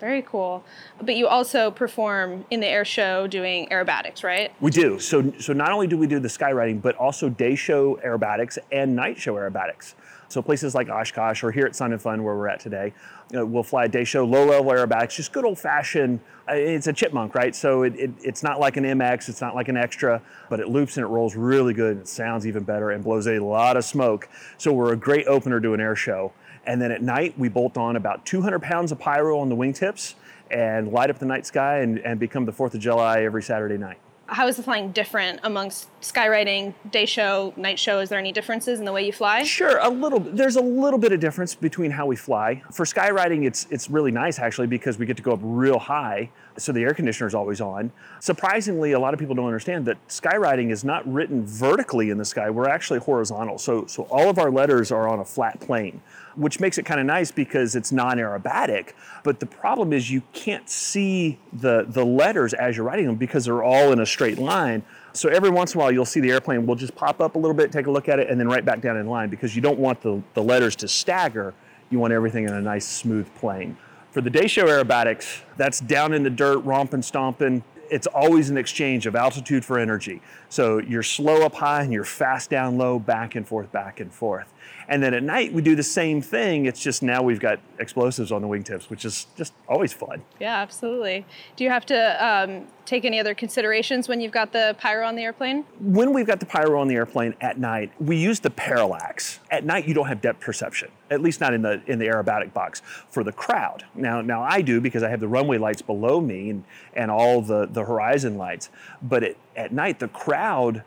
Very 0.01 0.23
cool. 0.23 0.65
But 1.01 1.15
you 1.15 1.29
also 1.29 1.71
perform 1.71 2.45
in 2.51 2.59
the 2.59 2.67
air 2.67 2.85
show 2.85 3.29
doing 3.29 3.69
aerobatics, 3.69 4.25
right? 4.25 4.53
We 4.61 4.73
do. 4.73 4.99
So, 4.99 5.33
so 5.39 5.53
not 5.53 5.71
only 5.71 5.87
do 5.87 5.97
we 5.97 6.09
do 6.09 6.19
the 6.19 6.27
skywriting, 6.27 6.83
but 6.83 6.97
also 6.97 7.29
day 7.29 7.55
show 7.55 8.01
aerobatics 8.05 8.59
and 8.73 8.97
night 8.97 9.17
show 9.17 9.35
aerobatics. 9.35 9.95
So 10.33 10.41
places 10.41 10.75
like 10.75 10.89
Oshkosh 10.89 11.45
or 11.45 11.51
here 11.51 11.67
at 11.67 11.77
Sun 11.77 11.93
and 11.93 12.01
Fun 12.01 12.25
where 12.25 12.35
we're 12.35 12.49
at 12.49 12.59
today, 12.59 12.95
you 13.31 13.39
know, 13.39 13.45
we'll 13.45 13.63
fly 13.63 13.85
a 13.85 13.89
day 13.89 14.03
show, 14.03 14.25
low 14.25 14.47
level 14.47 14.73
aerobatics, 14.73 15.17
just 15.17 15.31
good 15.31 15.45
old 15.45 15.59
fashioned. 15.59 16.21
uh, 16.49 16.55
It's 16.55 16.87
a 16.87 16.93
chipmunk, 16.93 17.35
right? 17.35 17.55
So 17.55 17.83
it, 17.83 17.95
it, 17.97 18.11
it's 18.23 18.43
not 18.43 18.59
like 18.59 18.79
an 18.79 18.85
MX, 18.85 19.29
it's 19.29 19.43
not 19.43 19.55
like 19.55 19.69
an 19.69 19.77
extra, 19.77 20.23
but 20.49 20.59
it 20.59 20.69
loops 20.69 20.97
and 20.97 21.05
it 21.05 21.09
rolls 21.09 21.37
really 21.37 21.75
good. 21.75 21.93
And 21.93 22.01
it 22.01 22.09
sounds 22.09 22.47
even 22.47 22.65
better 22.65 22.93
and 22.93 23.05
blows 23.05 23.27
a 23.27 23.39
lot 23.41 23.77
of 23.77 23.85
smoke. 23.85 24.27
So 24.57 24.73
we're 24.73 24.95
a 24.95 24.97
great 24.97 25.27
opener 25.27 25.61
to 25.61 25.75
an 25.75 25.81
air 25.81 25.97
show. 25.97 26.33
And 26.65 26.81
then 26.81 26.93
at 26.93 27.03
night, 27.03 27.39
we 27.39 27.51
bolt 27.51 27.77
on 27.77 27.97
about 27.97 28.25
200 28.25 28.63
pounds 28.63 28.91
of 28.91 28.99
pyro 28.99 29.39
on 29.39 29.51
the 29.51 29.57
wingtips 29.57 30.15
and 30.51 30.93
light 30.93 31.11
up 31.11 31.19
the 31.19 31.27
night 31.27 31.45
sky 31.45 31.81
and, 31.81 31.99
and 31.99 32.19
become 32.19 32.47
the 32.47 32.53
4th 32.53 32.73
of 32.73 32.81
July 32.81 33.25
every 33.25 33.43
Saturday 33.43 33.77
night. 33.77 33.99
How 34.33 34.49
is 34.49 34.57
the 34.57 34.63
flying 34.63 34.93
different 34.93 35.41
amongst 35.43 35.89
skywriting, 36.01 36.73
day 36.91 37.05
show, 37.05 37.53
night 37.59 37.79
show? 37.79 38.01
Is 38.01 38.09
there 38.09 38.19
any 38.19 38.33
differences 38.33 38.79
in 38.79 38.87
the 38.87 38.93
way 38.93 39.05
you 39.05 39.13
fly? 39.13 39.43
Sure, 39.43 39.79
a 39.79 39.91
little. 39.91 40.21
There's 40.21 40.57
a 40.57 40.61
little 40.63 40.99
bit 40.99 41.13
of 41.13 41.21
difference 41.21 41.55
between 41.55 41.91
how 41.91 42.07
we 42.07 42.17
fly. 42.17 42.63
For 42.73 42.87
skywriting, 42.87 43.47
it's 43.47 43.67
it's 43.71 43.91
really 43.91 44.11
nice 44.11 44.39
actually 44.39 44.69
because 44.69 44.99
we 44.99 45.05
get 45.05 45.19
to 45.19 45.23
go 45.23 45.33
up 45.33 45.41
real 45.43 45.79
high, 45.79 46.31
so 46.57 46.73
the 46.73 46.83
air 46.83 46.95
conditioner 46.95 47.27
is 47.27 47.35
always 47.35 47.61
on. 47.61 47.93
Surprisingly, 48.21 48.93
a 48.93 48.99
lot 48.99 49.13
of 49.13 49.21
people 49.21 49.35
don't 49.35 49.47
understand 49.47 49.85
that 49.85 49.99
skywriting 50.09 50.71
is 50.71 50.83
not 50.83 51.07
written 51.13 51.45
vertically 51.45 52.09
in 52.09 52.17
the 52.17 52.25
sky. 52.25 52.49
We're 52.49 52.71
actually 52.71 53.01
horizontal. 53.01 53.59
So 53.59 53.85
so 53.87 54.05
all 54.05 54.31
of 54.31 54.39
our 54.39 54.51
letters 54.51 54.91
are 54.91 55.09
on 55.09 55.19
a 55.19 55.25
flat 55.27 55.61
plane, 55.61 56.01
which 56.37 56.59
makes 56.59 56.79
it 56.79 56.87
kind 56.87 57.01
of 57.01 57.07
nice 57.07 57.31
because 57.31 57.77
it's 57.77 57.93
non-aerobatic. 57.93 58.93
But 59.25 59.41
the 59.41 59.47
problem 59.47 59.93
is 59.93 60.11
you 60.11 60.23
can't 60.33 60.71
see 60.71 61.39
the 61.53 61.85
the 61.87 62.05
letters 62.05 62.55
as 62.55 62.79
you're 62.79 62.87
writing 62.87 63.07
them 63.07 63.17
because 63.17 63.45
they're 63.45 63.63
all 63.63 63.93
in 63.93 64.01
a 64.01 64.07
straight 64.07 64.22
line. 64.31 64.83
So 65.13 65.29
every 65.29 65.51
once 65.51 65.75
in 65.75 65.81
a 65.81 65.83
while, 65.83 65.93
you'll 65.93 66.05
see 66.05 66.21
the 66.21 66.31
airplane 66.31 66.67
will 66.67 66.75
just 66.75 66.95
pop 66.95 67.21
up 67.21 67.35
a 67.35 67.39
little 67.39 67.55
bit, 67.55 67.71
take 67.71 67.87
a 67.87 67.91
look 67.91 68.09
at 68.09 68.19
it, 68.19 68.31
and 68.31 68.41
then 68.41 68.49
right 68.49 68.65
back 68.65 68.81
down 68.81 68.97
in 68.97 69.07
line 69.07 69.29
because 69.29 69.55
you 69.55 69.61
don't 69.61 69.79
want 69.79 70.01
the, 70.01 70.23
the 70.35 70.43
letters 70.43 70.75
to 70.77 70.89
stagger. 70.89 71.53
You 71.91 71.99
want 71.99 72.13
everything 72.13 72.45
in 72.45 72.53
a 72.55 72.61
nice, 72.61 72.87
smooth 72.87 73.33
plane. 73.35 73.77
For 74.13 74.21
the 74.21 74.31
day 74.31 74.47
show 74.47 74.67
aerobatics, 74.67 75.43
that's 75.57 75.81
down 75.81 76.13
in 76.15 76.23
the 76.23 76.31
dirt, 76.31 76.59
romping, 76.59 77.03
stomping. 77.03 77.63
It's 77.91 78.07
always 78.07 78.49
an 78.49 78.57
exchange 78.57 79.07
of 79.07 79.15
altitude 79.15 79.65
for 79.65 79.79
energy. 79.79 80.23
So 80.49 80.79
you're 80.79 81.03
slow 81.03 81.43
up 81.43 81.55
high 81.55 81.83
and 81.83 81.93
you're 81.93 82.05
fast 82.05 82.49
down 82.49 82.79
low, 82.79 82.99
back 82.99 83.35
and 83.35 83.47
forth, 83.47 83.71
back 83.71 84.01
and 84.01 84.13
forth. 84.13 84.53
And 84.93 85.03
then 85.03 85.15
at 85.15 85.23
night, 85.23 85.55
we 85.55 85.63
do 85.63 85.75
the 85.75 85.83
same 85.83 86.21
thing. 86.21 86.67
It's 86.67 86.79
just 86.79 87.03
now 87.03 87.23
we've 87.23 87.41
got 87.41 87.61
explosives 87.79 88.31
on 88.31 88.43
the 88.43 88.47
wingtips, 88.47 88.91
which 88.91 89.07
is 89.07 89.27
just 89.39 89.55
always 89.67 89.91
fun. 89.95 90.21
Yeah, 90.39 90.57
absolutely. 90.59 91.25
Do 91.57 91.65
you 91.65 91.71
have 91.71 91.87
to 91.87 92.27
um, 92.27 92.67
take 92.85 93.07
any 93.07 93.19
other 93.19 93.35
considerations 93.35 94.07
when 94.07 94.21
you've 94.21 94.33
got 94.33 94.53
the 94.53 94.77
pyro 94.79 95.07
on 95.07 95.17
the 95.17 95.23
airplane? 95.23 95.65
when 95.81 96.13
we've 96.13 96.27
got 96.27 96.41
the 96.41 96.47
pyro 96.47 96.79
on 96.79 96.89
the 96.89 96.95
airplane 96.97 97.35
at 97.41 97.59
night, 97.59 97.91
we 98.01 98.17
use 98.17 98.41
the 98.41 98.51
parallax. 98.51 99.41
At 99.51 99.65
night, 99.65 99.89
you 99.89 99.95
don't 99.95 100.09
have 100.09 100.21
depth 100.21 100.41
perception. 100.41 100.91
at 101.11 101.23
least 101.23 101.41
not 101.41 101.55
in 101.55 101.63
the 101.63 101.81
in 101.87 101.99
the 101.99 102.07
aerobatic 102.07 102.53
box 102.53 102.83
for 103.09 103.25
the 103.25 103.33
crowd. 103.33 103.85
Now 103.95 104.21
now 104.21 104.43
I 104.43 104.61
do 104.61 104.79
because 104.79 105.03
I 105.03 105.09
have 105.09 105.21
the 105.21 105.29
runway 105.29 105.57
lights 105.57 105.81
below 105.81 106.21
me 106.21 106.51
and 106.51 106.65
and 106.95 107.11
all 107.11 107.41
the 107.41 107.67
the 107.67 107.85
horizon 107.85 108.37
lights. 108.37 108.69
But 109.01 109.23
at, 109.25 109.37
at 109.57 109.73
night 109.73 110.01
the 110.01 110.09
crowd 110.09 110.85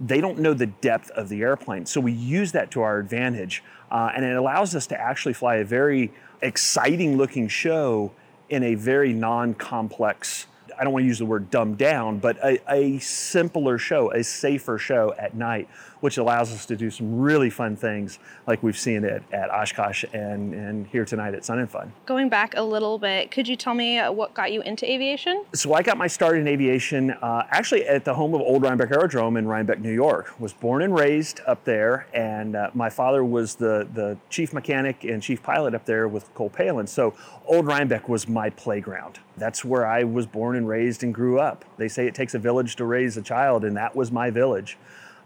they 0.00 0.20
don't 0.20 0.38
know 0.38 0.54
the 0.54 0.66
depth 0.66 1.10
of 1.10 1.28
the 1.28 1.42
airplane. 1.42 1.86
So 1.86 2.00
we 2.00 2.12
use 2.12 2.52
that 2.52 2.70
to 2.72 2.82
our 2.82 2.98
advantage. 2.98 3.62
Uh, 3.90 4.12
and 4.14 4.24
it 4.24 4.36
allows 4.36 4.74
us 4.74 4.86
to 4.88 5.00
actually 5.00 5.34
fly 5.34 5.56
a 5.56 5.64
very 5.64 6.12
exciting 6.42 7.16
looking 7.16 7.48
show 7.48 8.12
in 8.48 8.62
a 8.62 8.74
very 8.74 9.12
non 9.12 9.54
complex 9.54 10.46
I 10.78 10.84
don't 10.84 10.92
want 10.92 11.02
to 11.02 11.06
use 11.08 11.18
the 11.18 11.26
word 11.26 11.50
dumbed 11.50 11.78
down, 11.78 12.18
but 12.18 12.36
a, 12.38 12.60
a, 12.72 12.98
simpler 13.00 13.78
show, 13.78 14.12
a 14.12 14.22
safer 14.22 14.78
show 14.78 15.12
at 15.18 15.34
night, 15.34 15.68
which 16.00 16.18
allows 16.18 16.52
us 16.52 16.66
to 16.66 16.76
do 16.76 16.90
some 16.90 17.18
really 17.18 17.50
fun 17.50 17.76
things 17.76 18.18
like 18.46 18.62
we've 18.62 18.78
seen 18.78 19.04
it 19.04 19.22
at 19.32 19.50
Oshkosh 19.50 20.04
and, 20.12 20.54
and 20.54 20.86
here 20.86 21.04
tonight 21.04 21.34
at 21.34 21.44
Sun 21.44 21.58
and 21.58 21.70
Fun. 21.70 21.92
Going 22.06 22.28
back 22.28 22.54
a 22.56 22.62
little 22.62 22.98
bit, 22.98 23.30
could 23.30 23.48
you 23.48 23.56
tell 23.56 23.74
me 23.74 23.98
what 23.98 24.34
got 24.34 24.52
you 24.52 24.62
into 24.62 24.90
aviation? 24.90 25.44
So 25.54 25.74
I 25.74 25.82
got 25.82 25.96
my 25.96 26.06
start 26.06 26.38
in 26.38 26.46
aviation 26.46 27.10
uh, 27.10 27.46
actually 27.50 27.86
at 27.86 28.04
the 28.04 28.14
home 28.14 28.34
of 28.34 28.40
Old 28.40 28.62
Rhinebeck 28.62 28.90
Aerodrome 28.90 29.36
in 29.36 29.46
Rhinebeck, 29.46 29.80
New 29.80 29.92
York. 29.92 30.38
Was 30.38 30.52
born 30.52 30.82
and 30.82 30.94
raised 30.94 31.40
up 31.46 31.64
there, 31.64 32.06
and 32.12 32.56
uh, 32.56 32.70
my 32.74 32.90
father 32.90 33.24
was 33.24 33.54
the, 33.54 33.88
the 33.94 34.16
chief 34.30 34.52
mechanic 34.52 35.04
and 35.04 35.22
chief 35.22 35.42
pilot 35.42 35.74
up 35.74 35.84
there 35.84 36.08
with 36.08 36.32
Cole 36.34 36.50
Palen. 36.50 36.88
So 36.88 37.14
Old 37.46 37.66
Rhinebeck 37.66 38.08
was 38.08 38.28
my 38.28 38.50
playground. 38.50 39.18
That's 39.36 39.64
where 39.64 39.86
I 39.86 40.04
was 40.04 40.26
born 40.26 40.56
and 40.56 40.68
raised 40.68 41.02
and 41.02 41.14
grew 41.14 41.38
up. 41.38 41.64
They 41.76 41.88
say 41.88 42.06
it 42.06 42.14
takes 42.14 42.34
a 42.34 42.38
village 42.38 42.76
to 42.76 42.84
raise 42.84 43.16
a 43.16 43.22
child, 43.22 43.64
and 43.64 43.76
that 43.76 43.94
was 43.94 44.10
my 44.10 44.30
village. 44.30 44.76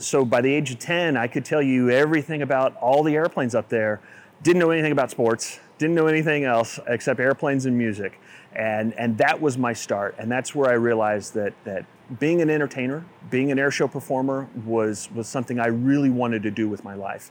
So 0.02 0.24
by 0.24 0.40
the 0.40 0.52
age 0.52 0.72
of 0.72 0.80
10, 0.80 1.16
I 1.16 1.28
could 1.28 1.44
tell 1.44 1.62
you 1.62 1.88
everything 1.88 2.42
about 2.42 2.76
all 2.78 3.04
the 3.04 3.14
airplanes 3.14 3.54
up 3.54 3.68
there. 3.68 4.00
Didn't 4.42 4.58
know 4.58 4.70
anything 4.70 4.90
about 4.90 5.12
sports, 5.12 5.60
didn't 5.78 5.94
know 5.94 6.08
anything 6.08 6.42
else 6.42 6.80
except 6.88 7.20
airplanes 7.20 7.66
and 7.66 7.78
music. 7.78 8.20
And, 8.52 8.92
and 8.94 9.16
that 9.18 9.40
was 9.40 9.56
my 9.56 9.72
start. 9.72 10.16
And 10.18 10.30
that's 10.30 10.54
where 10.54 10.68
I 10.70 10.74
realized 10.74 11.34
that, 11.34 11.54
that 11.64 11.86
being 12.18 12.42
an 12.42 12.50
entertainer, 12.50 13.04
being 13.30 13.52
an 13.52 13.58
airshow 13.58 13.90
performer 13.90 14.48
was, 14.66 15.08
was 15.14 15.28
something 15.28 15.60
I 15.60 15.68
really 15.68 16.10
wanted 16.10 16.42
to 16.42 16.50
do 16.50 16.68
with 16.68 16.82
my 16.82 16.94
life 16.94 17.30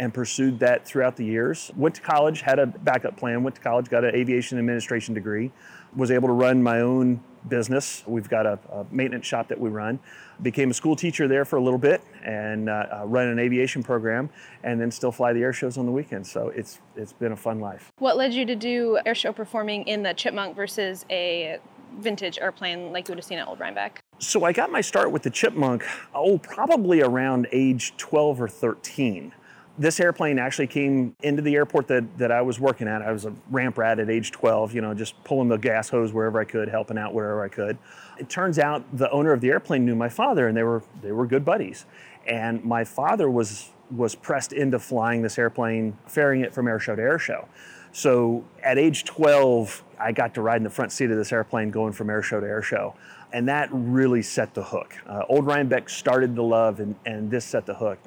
and 0.00 0.12
pursued 0.12 0.58
that 0.58 0.84
throughout 0.84 1.16
the 1.16 1.24
years. 1.24 1.70
Went 1.76 1.94
to 1.94 2.00
college, 2.00 2.40
had 2.40 2.58
a 2.58 2.66
backup 2.66 3.16
plan, 3.16 3.44
went 3.44 3.54
to 3.56 3.62
college, 3.62 3.88
got 3.88 4.04
an 4.04 4.14
aviation 4.14 4.58
administration 4.58 5.14
degree, 5.14 5.52
was 5.94 6.10
able 6.10 6.28
to 6.28 6.34
run 6.34 6.62
my 6.62 6.80
own 6.80 7.20
business. 7.48 8.02
We've 8.06 8.28
got 8.28 8.46
a, 8.46 8.58
a 8.72 8.86
maintenance 8.90 9.26
shop 9.26 9.48
that 9.48 9.60
we 9.60 9.70
run. 9.70 9.98
Became 10.42 10.70
a 10.70 10.74
school 10.74 10.96
teacher 10.96 11.28
there 11.28 11.44
for 11.44 11.56
a 11.56 11.62
little 11.62 11.78
bit 11.78 12.02
and 12.24 12.68
uh, 12.68 12.86
uh, 12.92 13.06
run 13.06 13.28
an 13.28 13.38
aviation 13.38 13.82
program 13.82 14.30
and 14.62 14.80
then 14.80 14.90
still 14.90 15.12
fly 15.12 15.32
the 15.32 15.42
air 15.42 15.52
shows 15.52 15.78
on 15.78 15.86
the 15.86 15.92
weekends. 15.92 16.30
So 16.30 16.48
it's, 16.48 16.80
it's 16.96 17.12
been 17.12 17.32
a 17.32 17.36
fun 17.36 17.60
life. 17.60 17.90
What 17.98 18.16
led 18.16 18.32
you 18.32 18.44
to 18.46 18.56
do 18.56 18.98
air 19.04 19.14
show 19.14 19.32
performing 19.32 19.86
in 19.86 20.02
the 20.02 20.14
Chipmunk 20.14 20.56
versus 20.56 21.04
a 21.10 21.58
vintage 21.98 22.38
airplane 22.38 22.92
like 22.92 23.08
you 23.08 23.12
would 23.12 23.18
have 23.18 23.24
seen 23.24 23.38
at 23.38 23.48
Old 23.48 23.60
Rhinebeck? 23.60 24.00
So 24.18 24.44
I 24.44 24.52
got 24.52 24.70
my 24.70 24.80
start 24.80 25.12
with 25.12 25.22
the 25.22 25.30
Chipmunk, 25.30 25.84
oh, 26.14 26.38
probably 26.38 27.02
around 27.02 27.46
age 27.52 27.94
12 27.96 28.42
or 28.42 28.48
13 28.48 29.32
this 29.78 30.00
airplane 30.00 30.38
actually 30.38 30.66
came 30.66 31.14
into 31.22 31.40
the 31.40 31.54
airport 31.54 31.86
that, 31.88 32.18
that 32.18 32.32
I 32.32 32.42
was 32.42 32.58
working 32.58 32.88
at. 32.88 33.00
I 33.00 33.12
was 33.12 33.24
a 33.24 33.34
ramp 33.50 33.78
rat 33.78 34.00
at 34.00 34.10
age 34.10 34.32
12, 34.32 34.74
you 34.74 34.80
know, 34.80 34.92
just 34.92 35.22
pulling 35.22 35.48
the 35.48 35.56
gas 35.56 35.88
hose 35.88 36.12
wherever 36.12 36.40
I 36.40 36.44
could, 36.44 36.68
helping 36.68 36.98
out 36.98 37.14
wherever 37.14 37.44
I 37.44 37.48
could. 37.48 37.78
It 38.18 38.28
turns 38.28 38.58
out 38.58 38.84
the 38.96 39.10
owner 39.10 39.32
of 39.32 39.40
the 39.40 39.50
airplane 39.50 39.84
knew 39.84 39.94
my 39.94 40.08
father 40.08 40.48
and 40.48 40.56
they 40.56 40.64
were 40.64 40.82
they 41.02 41.12
were 41.12 41.26
good 41.26 41.44
buddies. 41.44 41.86
And 42.26 42.64
my 42.64 42.84
father 42.84 43.30
was 43.30 43.70
was 43.90 44.14
pressed 44.14 44.52
into 44.52 44.78
flying 44.78 45.22
this 45.22 45.38
airplane, 45.38 45.96
ferrying 46.06 46.44
it 46.44 46.52
from 46.52 46.66
airshow 46.66 46.96
to 46.96 47.02
airshow. 47.02 47.46
So 47.92 48.44
at 48.62 48.78
age 48.78 49.04
12, 49.04 49.82
I 49.98 50.12
got 50.12 50.34
to 50.34 50.42
ride 50.42 50.58
in 50.58 50.64
the 50.64 50.70
front 50.70 50.92
seat 50.92 51.10
of 51.10 51.16
this 51.16 51.32
airplane 51.32 51.70
going 51.70 51.92
from 51.92 52.08
airshow 52.08 52.40
to 52.40 52.46
airshow. 52.46 52.94
And 53.32 53.48
that 53.48 53.68
really 53.72 54.22
set 54.22 54.54
the 54.54 54.62
hook. 54.62 54.94
Uh, 55.06 55.22
Old 55.28 55.46
Beck 55.68 55.88
started 55.88 56.34
the 56.34 56.42
love 56.42 56.80
and, 56.80 56.94
and 57.06 57.30
this 57.30 57.44
set 57.44 57.66
the 57.66 57.74
hook. 57.74 57.98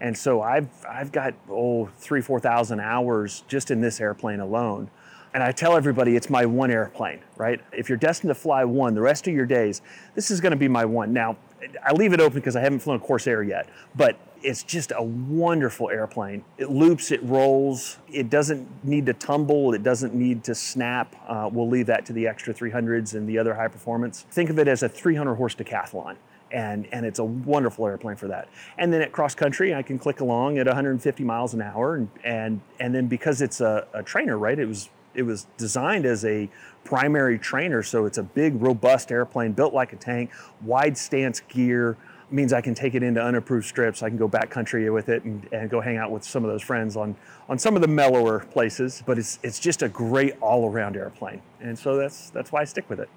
And 0.00 0.16
so 0.16 0.42
I've, 0.42 0.68
I've 0.88 1.12
got, 1.12 1.34
oh, 1.50 1.86
three, 1.98 2.20
4,000 2.20 2.80
hours 2.80 3.44
just 3.48 3.70
in 3.70 3.80
this 3.80 4.00
airplane 4.00 4.40
alone. 4.40 4.90
And 5.32 5.42
I 5.42 5.50
tell 5.50 5.76
everybody 5.76 6.14
it's 6.14 6.30
my 6.30 6.46
one 6.46 6.70
airplane, 6.70 7.20
right? 7.36 7.60
If 7.72 7.88
you're 7.88 7.98
destined 7.98 8.30
to 8.30 8.34
fly 8.34 8.64
one 8.64 8.94
the 8.94 9.00
rest 9.00 9.26
of 9.26 9.34
your 9.34 9.46
days, 9.46 9.82
this 10.14 10.30
is 10.30 10.40
going 10.40 10.52
to 10.52 10.56
be 10.56 10.68
my 10.68 10.84
one. 10.84 11.12
Now, 11.12 11.36
I 11.84 11.92
leave 11.92 12.12
it 12.12 12.20
open 12.20 12.38
because 12.38 12.54
I 12.54 12.60
haven't 12.60 12.80
flown 12.80 12.96
a 12.96 13.00
Corsair 13.00 13.42
yet, 13.42 13.68
but 13.96 14.16
it's 14.44 14.62
just 14.62 14.92
a 14.94 15.02
wonderful 15.02 15.90
airplane. 15.90 16.44
It 16.58 16.70
loops, 16.70 17.10
it 17.10 17.22
rolls, 17.22 17.98
it 18.12 18.30
doesn't 18.30 18.84
need 18.84 19.06
to 19.06 19.14
tumble, 19.14 19.72
it 19.72 19.82
doesn't 19.82 20.14
need 20.14 20.44
to 20.44 20.54
snap. 20.54 21.16
Uh, 21.26 21.48
we'll 21.50 21.68
leave 21.68 21.86
that 21.86 22.04
to 22.06 22.12
the 22.12 22.28
extra 22.28 22.52
300s 22.52 23.14
and 23.14 23.26
the 23.28 23.38
other 23.38 23.54
high 23.54 23.68
performance. 23.68 24.26
Think 24.30 24.50
of 24.50 24.58
it 24.58 24.68
as 24.68 24.82
a 24.82 24.88
300 24.88 25.34
horse 25.34 25.54
decathlon 25.54 26.16
and, 26.54 26.86
and 26.92 27.04
it's 27.04 27.18
a 27.18 27.24
wonderful 27.24 27.86
airplane 27.86 28.16
for 28.16 28.28
that. 28.28 28.48
And 28.78 28.92
then 28.92 29.02
at 29.02 29.12
cross 29.12 29.34
country, 29.34 29.74
I 29.74 29.82
can 29.82 29.98
click 29.98 30.20
along 30.20 30.56
at 30.58 30.66
150 30.66 31.24
miles 31.24 31.52
an 31.52 31.60
hour, 31.60 31.96
and 31.96 32.08
and, 32.22 32.60
and 32.80 32.94
then 32.94 33.08
because 33.08 33.42
it's 33.42 33.60
a, 33.60 33.86
a 33.92 34.02
trainer, 34.02 34.38
right? 34.38 34.58
It 34.58 34.66
was 34.66 34.88
it 35.14 35.22
was 35.22 35.46
designed 35.56 36.06
as 36.06 36.24
a 36.24 36.48
primary 36.84 37.38
trainer, 37.38 37.82
so 37.82 38.06
it's 38.06 38.18
a 38.18 38.22
big, 38.22 38.60
robust 38.60 39.12
airplane 39.12 39.52
built 39.52 39.74
like 39.74 39.92
a 39.92 39.96
tank, 39.96 40.30
wide 40.62 40.96
stance 40.96 41.40
gear 41.40 41.96
means 42.30 42.52
I 42.52 42.60
can 42.60 42.74
take 42.74 42.94
it 42.94 43.02
into 43.02 43.22
unapproved 43.22 43.66
strips. 43.66 44.02
I 44.02 44.08
can 44.08 44.18
go 44.18 44.28
backcountry 44.28 44.92
with 44.92 45.08
it 45.08 45.22
and, 45.24 45.46
and 45.52 45.70
go 45.70 45.80
hang 45.80 45.98
out 45.98 46.10
with 46.10 46.24
some 46.24 46.44
of 46.44 46.50
those 46.50 46.62
friends 46.62 46.96
on, 46.96 47.14
on 47.48 47.58
some 47.58 47.76
of 47.76 47.82
the 47.82 47.88
mellower 47.88 48.40
places. 48.40 49.04
But 49.06 49.18
it's, 49.18 49.38
it's 49.42 49.60
just 49.60 49.82
a 49.82 49.88
great 49.88 50.34
all 50.40 50.68
around 50.68 50.96
airplane. 50.96 51.42
And 51.60 51.78
so 51.78 51.96
that's, 51.96 52.30
that's 52.30 52.50
why 52.50 52.62
I 52.62 52.64
stick 52.64 52.88
with 52.90 52.98
it. 52.98 53.08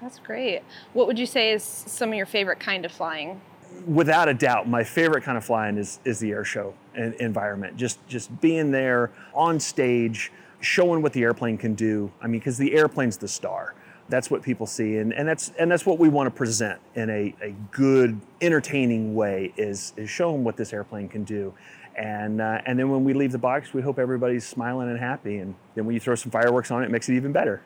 That's 0.00 0.18
great. 0.18 0.62
What 0.92 1.06
would 1.06 1.18
you 1.18 1.26
say 1.26 1.52
is 1.52 1.62
some 1.62 2.10
of 2.10 2.14
your 2.14 2.26
favorite 2.26 2.60
kind 2.60 2.84
of 2.84 2.92
flying? 2.92 3.40
Without 3.86 4.28
a 4.28 4.34
doubt, 4.34 4.68
my 4.68 4.84
favorite 4.84 5.24
kind 5.24 5.36
of 5.36 5.44
flying 5.44 5.76
is, 5.78 6.00
is 6.04 6.18
the 6.18 6.30
air 6.30 6.44
show 6.44 6.74
environment. 6.94 7.76
Just 7.76 8.06
just 8.06 8.40
being 8.40 8.70
there 8.70 9.10
on 9.34 9.60
stage, 9.60 10.32
showing 10.60 11.02
what 11.02 11.12
the 11.12 11.22
airplane 11.22 11.58
can 11.58 11.74
do. 11.74 12.10
I 12.20 12.26
mean, 12.26 12.40
because 12.40 12.58
the 12.58 12.74
airplane's 12.74 13.16
the 13.16 13.28
star. 13.28 13.74
That's 14.08 14.30
what 14.30 14.40
people 14.40 14.66
see, 14.66 14.98
and, 14.98 15.12
and 15.12 15.28
that's 15.28 15.50
and 15.58 15.68
that's 15.68 15.84
what 15.84 15.98
we 15.98 16.08
want 16.08 16.28
to 16.28 16.30
present 16.30 16.78
in 16.94 17.10
a, 17.10 17.34
a 17.42 17.50
good, 17.72 18.20
entertaining 18.40 19.16
way. 19.16 19.52
Is 19.56 19.94
is 19.96 20.08
showing 20.08 20.44
what 20.44 20.56
this 20.56 20.72
airplane 20.72 21.08
can 21.08 21.24
do, 21.24 21.52
and 21.96 22.40
uh, 22.40 22.60
and 22.66 22.78
then 22.78 22.88
when 22.88 23.02
we 23.02 23.14
leave 23.14 23.32
the 23.32 23.38
box, 23.38 23.74
we 23.74 23.82
hope 23.82 23.98
everybody's 23.98 24.46
smiling 24.46 24.88
and 24.90 24.98
happy. 24.98 25.38
And 25.38 25.56
then 25.74 25.86
when 25.86 25.94
you 25.94 26.00
throw 26.00 26.14
some 26.14 26.30
fireworks 26.30 26.70
on 26.70 26.84
it, 26.84 26.86
it 26.86 26.92
makes 26.92 27.08
it 27.08 27.16
even 27.16 27.32
better. 27.32 27.62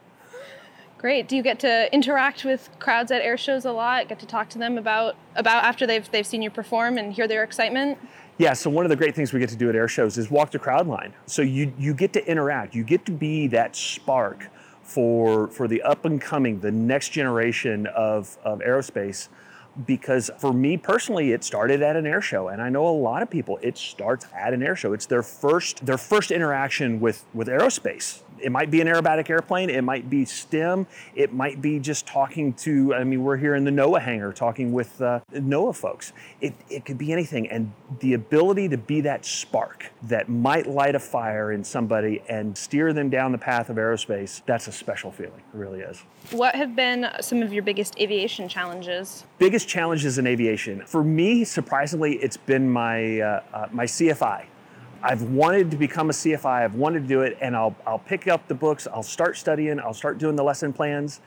Great. 1.00 1.28
Do 1.28 1.34
you 1.34 1.42
get 1.42 1.58
to 1.60 1.90
interact 1.94 2.44
with 2.44 2.68
crowds 2.78 3.10
at 3.10 3.22
air 3.22 3.38
shows 3.38 3.64
a 3.64 3.72
lot? 3.72 4.06
Get 4.06 4.18
to 4.18 4.26
talk 4.26 4.50
to 4.50 4.58
them 4.58 4.76
about 4.76 5.16
about 5.34 5.64
after 5.64 5.86
they've 5.86 6.08
they've 6.10 6.26
seen 6.26 6.42
you 6.42 6.50
perform 6.50 6.98
and 6.98 7.10
hear 7.10 7.26
their 7.26 7.42
excitement? 7.42 7.96
Yeah, 8.36 8.52
so 8.52 8.68
one 8.68 8.84
of 8.84 8.90
the 8.90 8.96
great 8.96 9.14
things 9.14 9.32
we 9.32 9.40
get 9.40 9.48
to 9.48 9.56
do 9.56 9.70
at 9.70 9.74
air 9.74 9.88
shows 9.88 10.18
is 10.18 10.30
walk 10.30 10.50
the 10.50 10.58
crowd 10.58 10.86
line. 10.86 11.14
So 11.24 11.40
you 11.40 11.72
you 11.78 11.94
get 11.94 12.12
to 12.12 12.30
interact. 12.30 12.74
You 12.74 12.84
get 12.84 13.06
to 13.06 13.12
be 13.12 13.46
that 13.46 13.74
spark 13.74 14.50
for 14.82 15.48
for 15.48 15.66
the 15.66 15.80
up 15.80 16.04
and 16.04 16.20
coming, 16.20 16.60
the 16.60 16.70
next 16.70 17.12
generation 17.12 17.86
of, 17.86 18.36
of 18.44 18.58
aerospace. 18.58 19.28
Because 19.86 20.30
for 20.36 20.52
me 20.52 20.76
personally, 20.76 21.32
it 21.32 21.44
started 21.44 21.80
at 21.80 21.96
an 21.96 22.04
air 22.04 22.20
show, 22.20 22.48
and 22.48 22.60
I 22.60 22.68
know 22.68 22.86
a 22.86 22.90
lot 22.90 23.22
of 23.22 23.30
people. 23.30 23.58
It 23.62 23.78
starts 23.78 24.26
at 24.36 24.52
an 24.52 24.62
air 24.62 24.76
show. 24.76 24.92
It's 24.92 25.06
their 25.06 25.22
first 25.22 25.86
their 25.86 25.96
first 25.96 26.30
interaction 26.30 27.00
with 27.00 27.24
with 27.32 27.48
aerospace 27.48 28.20
it 28.42 28.52
might 28.52 28.70
be 28.70 28.80
an 28.80 28.88
aerobatic 28.88 29.30
airplane, 29.30 29.70
it 29.70 29.82
might 29.82 30.08
be 30.08 30.24
STEM, 30.24 30.86
it 31.14 31.32
might 31.32 31.60
be 31.60 31.78
just 31.78 32.06
talking 32.06 32.52
to, 32.54 32.94
I 32.94 33.04
mean, 33.04 33.22
we're 33.22 33.36
here 33.36 33.54
in 33.54 33.64
the 33.64 33.70
NOAA 33.70 34.00
hangar 34.00 34.32
talking 34.32 34.72
with 34.72 35.00
uh, 35.00 35.20
NOAA 35.32 35.74
folks. 35.74 36.12
It, 36.40 36.54
it 36.68 36.84
could 36.84 36.98
be 36.98 37.12
anything. 37.12 37.48
And 37.48 37.72
the 38.00 38.14
ability 38.14 38.68
to 38.68 38.78
be 38.78 39.00
that 39.02 39.24
spark 39.24 39.90
that 40.04 40.28
might 40.28 40.66
light 40.66 40.94
a 40.94 41.00
fire 41.00 41.52
in 41.52 41.64
somebody 41.64 42.22
and 42.28 42.56
steer 42.56 42.92
them 42.92 43.10
down 43.10 43.32
the 43.32 43.38
path 43.38 43.70
of 43.70 43.76
aerospace, 43.76 44.42
that's 44.46 44.68
a 44.68 44.72
special 44.72 45.10
feeling. 45.10 45.42
It 45.52 45.56
really 45.56 45.80
is. 45.80 46.02
What 46.30 46.54
have 46.54 46.76
been 46.76 47.08
some 47.20 47.42
of 47.42 47.52
your 47.52 47.62
biggest 47.62 47.98
aviation 47.98 48.48
challenges? 48.48 49.24
Biggest 49.38 49.68
challenges 49.68 50.18
in 50.18 50.26
aviation. 50.26 50.84
For 50.86 51.02
me, 51.02 51.44
surprisingly, 51.44 52.16
it's 52.16 52.36
been 52.36 52.70
my, 52.70 53.20
uh, 53.20 53.42
uh, 53.52 53.68
my 53.72 53.84
CFI. 53.84 54.44
I've 55.02 55.22
wanted 55.22 55.70
to 55.70 55.78
become 55.78 56.10
a 56.10 56.12
CFI, 56.12 56.62
I've 56.62 56.74
wanted 56.74 57.02
to 57.02 57.08
do 57.08 57.22
it, 57.22 57.38
and 57.40 57.56
I'll, 57.56 57.74
I'll 57.86 57.98
pick 57.98 58.28
up 58.28 58.46
the 58.48 58.54
books, 58.54 58.86
I'll 58.86 59.02
start 59.02 59.38
studying, 59.38 59.80
I'll 59.80 59.94
start 59.94 60.18
doing 60.18 60.36
the 60.36 60.44
lesson 60.44 60.74
plans, 60.74 61.20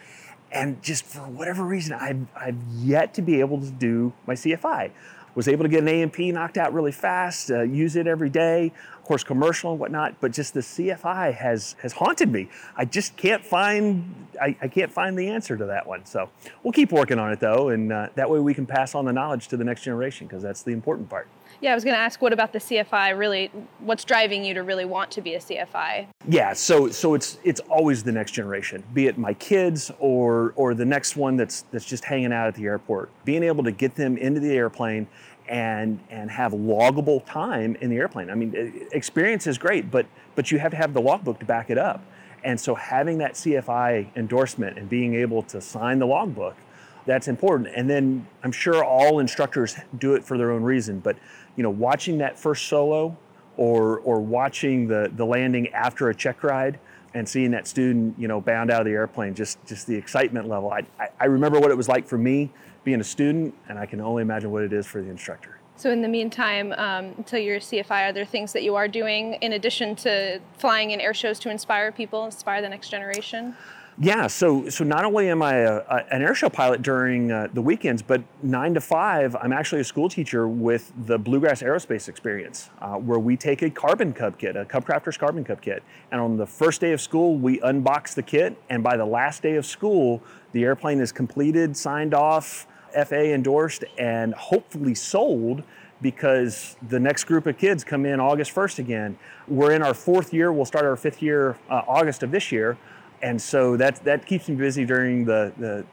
and 0.51 0.81
just 0.83 1.05
for 1.05 1.21
whatever 1.21 1.63
reason, 1.63 1.93
I've, 1.93 2.27
I've 2.35 2.57
yet 2.71 3.15
to 3.15 3.23
be 3.23 3.39
able 3.39 3.59
to 3.59 3.71
do 3.71 4.13
my 4.27 4.35
CFI. 4.35 4.91
Was 5.33 5.47
able 5.47 5.63
to 5.63 5.69
get 5.69 5.81
an 5.81 5.87
A&P 5.87 6.31
knocked 6.31 6.59
out 6.59 6.75
really 6.75 6.91
fast, 6.91 7.49
uh, 7.49 7.63
use 7.63 7.95
it 7.95 8.05
every 8.05 8.29
day, 8.29 8.71
of 8.95 9.03
course, 9.03 9.23
commercial 9.23 9.71
and 9.71 9.79
whatnot, 9.79 10.13
but 10.21 10.31
just 10.31 10.53
the 10.53 10.59
CFI 10.59 11.33
has 11.33 11.75
has 11.81 11.93
haunted 11.93 12.31
me. 12.31 12.49
I 12.77 12.85
just 12.85 13.17
can't 13.17 13.43
find 13.43 14.27
I, 14.39 14.55
I 14.61 14.67
can't 14.67 14.91
find 14.91 15.17
the 15.17 15.29
answer 15.29 15.57
to 15.57 15.65
that 15.65 15.87
one. 15.87 16.05
So 16.05 16.29
we'll 16.61 16.71
keep 16.71 16.91
working 16.91 17.17
on 17.17 17.31
it 17.31 17.39
though, 17.39 17.69
and 17.69 17.91
uh, 17.91 18.09
that 18.13 18.29
way 18.29 18.39
we 18.39 18.53
can 18.53 18.67
pass 18.67 18.93
on 18.93 19.05
the 19.05 19.11
knowledge 19.11 19.47
to 19.47 19.57
the 19.57 19.63
next 19.63 19.81
generation 19.81 20.27
because 20.27 20.43
that's 20.43 20.61
the 20.61 20.71
important 20.71 21.09
part. 21.09 21.27
Yeah, 21.63 21.71
I 21.71 21.75
was 21.75 21.85
going 21.85 21.95
to 21.95 21.99
ask, 22.01 22.21
what 22.21 22.33
about 22.33 22.51
the 22.51 22.59
CFI? 22.59 23.17
Really, 23.17 23.49
what's 23.79 24.03
driving 24.03 24.43
you 24.43 24.53
to 24.53 24.63
really 24.63 24.83
want 24.83 25.09
to 25.11 25.21
be 25.21 25.35
a 25.35 25.39
CFI? 25.39 26.07
Yeah, 26.27 26.51
so 26.51 26.89
so 26.89 27.13
it's 27.13 27.37
it's 27.45 27.61
always 27.61 28.03
the 28.03 28.11
next 28.11 28.31
generation, 28.31 28.83
be 28.93 29.07
it 29.07 29.17
my 29.17 29.33
kids 29.35 29.89
or 29.99 30.51
or 30.57 30.73
the 30.73 30.83
next 30.83 31.15
one 31.15 31.37
that's 31.37 31.61
that's 31.71 31.85
just 31.85 32.03
hanging 32.03 32.33
out 32.33 32.47
at 32.47 32.55
the 32.55 32.65
airport. 32.65 33.11
Being 33.23 33.43
able 33.43 33.63
to 33.63 33.71
get 33.71 33.95
them 33.95 34.17
into 34.17 34.41
the 34.41 34.51
airplane 34.51 35.07
and 35.47 36.01
and 36.09 36.29
have 36.29 36.51
loggable 36.51 37.25
time 37.25 37.77
in 37.79 37.89
the 37.89 37.95
airplane. 37.95 38.29
I 38.29 38.35
mean, 38.35 38.85
experience 38.91 39.47
is 39.47 39.57
great, 39.57 39.89
but 39.89 40.05
but 40.35 40.51
you 40.51 40.59
have 40.59 40.71
to 40.71 40.77
have 40.77 40.93
the 40.93 41.01
logbook 41.01 41.39
to 41.39 41.45
back 41.45 41.69
it 41.69 41.77
up. 41.77 42.03
And 42.43 42.59
so 42.59 42.75
having 42.75 43.19
that 43.19 43.35
CFI 43.35 44.17
endorsement 44.17 44.77
and 44.77 44.89
being 44.89 45.15
able 45.15 45.43
to 45.43 45.61
sign 45.61 45.99
the 45.99 46.07
logbook, 46.07 46.57
that's 47.05 47.27
important. 47.27 47.69
And 47.75 47.89
then 47.89 48.27
I'm 48.43 48.51
sure 48.51 48.83
all 48.83 49.19
instructors 49.19 49.75
do 49.97 50.15
it 50.15 50.23
for 50.23 50.37
their 50.37 50.51
own 50.51 50.63
reason, 50.63 50.99
but 50.99 51.17
you 51.55 51.63
know, 51.63 51.69
watching 51.69 52.17
that 52.19 52.37
first 52.37 52.67
solo 52.67 53.15
or 53.57 53.99
or 53.99 54.19
watching 54.19 54.87
the 54.87 55.11
the 55.15 55.25
landing 55.25 55.67
after 55.69 56.09
a 56.09 56.15
check 56.15 56.43
ride 56.43 56.79
and 57.13 57.27
seeing 57.27 57.51
that 57.51 57.67
student, 57.67 58.17
you 58.17 58.27
know, 58.27 58.41
bound 58.41 58.71
out 58.71 58.81
of 58.81 58.85
the 58.85 58.91
airplane, 58.91 59.35
just 59.35 59.63
just 59.65 59.87
the 59.87 59.95
excitement 59.95 60.47
level. 60.47 60.71
I, 60.71 60.83
I, 61.19 61.25
remember 61.25 61.59
what 61.59 61.69
it 61.69 61.77
was 61.77 61.87
like 61.87 62.07
for 62.07 62.17
me 62.17 62.51
being 62.83 62.99
a 62.99 63.03
student, 63.03 63.53
and 63.69 63.77
I 63.77 63.85
can 63.85 64.01
only 64.01 64.23
imagine 64.23 64.51
what 64.51 64.63
it 64.63 64.73
is 64.73 64.87
for 64.87 65.01
the 65.01 65.09
instructor. 65.09 65.59
So, 65.75 65.91
in 65.91 66.01
the 66.01 66.07
meantime, 66.07 66.71
um, 66.73 67.13
until 67.17 67.39
you're 67.39 67.57
a 67.57 67.59
CFI, 67.59 68.09
are 68.09 68.13
there 68.13 68.25
things 68.25 68.53
that 68.53 68.63
you 68.63 68.75
are 68.75 68.87
doing 68.87 69.33
in 69.35 69.53
addition 69.53 69.95
to 69.97 70.39
flying 70.57 70.91
in 70.91 71.01
air 71.01 71.13
shows 71.13 71.39
to 71.39 71.49
inspire 71.49 71.91
people, 71.91 72.25
inspire 72.25 72.61
the 72.61 72.69
next 72.69 72.89
generation? 72.89 73.55
Yeah, 73.99 74.25
so 74.25 74.69
so 74.69 74.83
not 74.83 75.05
only 75.05 75.29
am 75.29 75.43
I 75.43 75.57
a, 75.57 75.75
a, 75.77 76.05
an 76.09 76.21
airshow 76.21 76.51
pilot 76.51 76.81
during 76.81 77.31
uh, 77.31 77.47
the 77.53 77.61
weekends, 77.61 78.01
but 78.01 78.23
nine 78.41 78.73
to 78.73 78.81
five, 78.81 79.35
I'm 79.35 79.53
actually 79.53 79.81
a 79.81 79.83
school 79.83 80.09
teacher 80.09 80.47
with 80.47 80.91
the 81.05 81.19
Bluegrass 81.19 81.61
Aerospace 81.61 82.09
Experience, 82.09 82.71
uh, 82.81 82.95
where 82.95 83.19
we 83.19 83.37
take 83.37 83.61
a 83.61 83.69
Carbon 83.69 84.11
Cub 84.11 84.39
kit, 84.39 84.55
a 84.55 84.65
CubCrafters 84.65 85.19
Carbon 85.19 85.43
Cub 85.43 85.61
kit, 85.61 85.83
and 86.11 86.19
on 86.19 86.37
the 86.37 86.47
first 86.47 86.81
day 86.81 86.91
of 86.91 87.01
school, 87.01 87.37
we 87.37 87.59
unbox 87.59 88.15
the 88.15 88.23
kit, 88.23 88.59
and 88.67 88.83
by 88.83 88.97
the 88.97 89.05
last 89.05 89.43
day 89.43 89.57
of 89.57 89.65
school, 89.65 90.23
the 90.53 90.63
airplane 90.63 90.99
is 90.99 91.11
completed, 91.11 91.77
signed 91.77 92.15
off, 92.15 92.65
FA 93.05 93.31
endorsed, 93.31 93.83
and 93.99 94.33
hopefully 94.33 94.95
sold 94.95 95.61
because 96.01 96.75
the 96.89 96.99
next 96.99 97.25
group 97.25 97.45
of 97.45 97.59
kids 97.59 97.83
come 97.83 98.07
in 98.07 98.19
August 98.19 98.53
1st 98.55 98.79
again. 98.79 99.17
We're 99.47 99.71
in 99.71 99.83
our 99.83 99.93
fourth 99.93 100.33
year. 100.33 100.51
We'll 100.51 100.65
start 100.65 100.83
our 100.83 100.97
fifth 100.97 101.21
year 101.21 101.57
uh, 101.69 101.83
August 101.87 102.23
of 102.23 102.31
this 102.31 102.51
year 102.51 102.77
and 103.23 103.41
so 103.41 103.77
that 103.77 104.03
that 104.03 104.25
keeps 104.25 104.49
me 104.49 104.55
busy 104.55 104.85
during 104.85 105.25
the 105.25 105.51
the, 105.57 105.85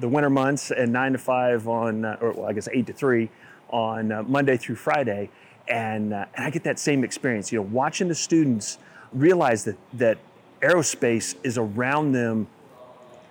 the 0.00 0.08
winter 0.08 0.30
months 0.30 0.70
and 0.70 0.90
nine 0.92 1.12
to 1.12 1.18
five 1.18 1.68
on 1.68 2.04
uh, 2.04 2.16
or 2.20 2.32
well, 2.32 2.46
I 2.46 2.54
guess 2.54 2.66
eight 2.72 2.86
to 2.86 2.92
three 2.92 3.30
on 3.68 4.10
uh, 4.10 4.22
Monday 4.22 4.56
through 4.56 4.76
Friday, 4.76 5.28
and 5.68 6.14
uh, 6.14 6.24
and 6.34 6.46
I 6.46 6.50
get 6.50 6.64
that 6.64 6.78
same 6.78 7.04
experience. 7.04 7.52
You 7.52 7.58
know, 7.58 7.68
watching 7.70 8.08
the 8.08 8.14
students 8.14 8.78
realize 9.12 9.64
that 9.64 9.76
that 9.94 10.18
aerospace 10.62 11.36
is 11.44 11.58
around 11.58 12.12
them 12.12 12.48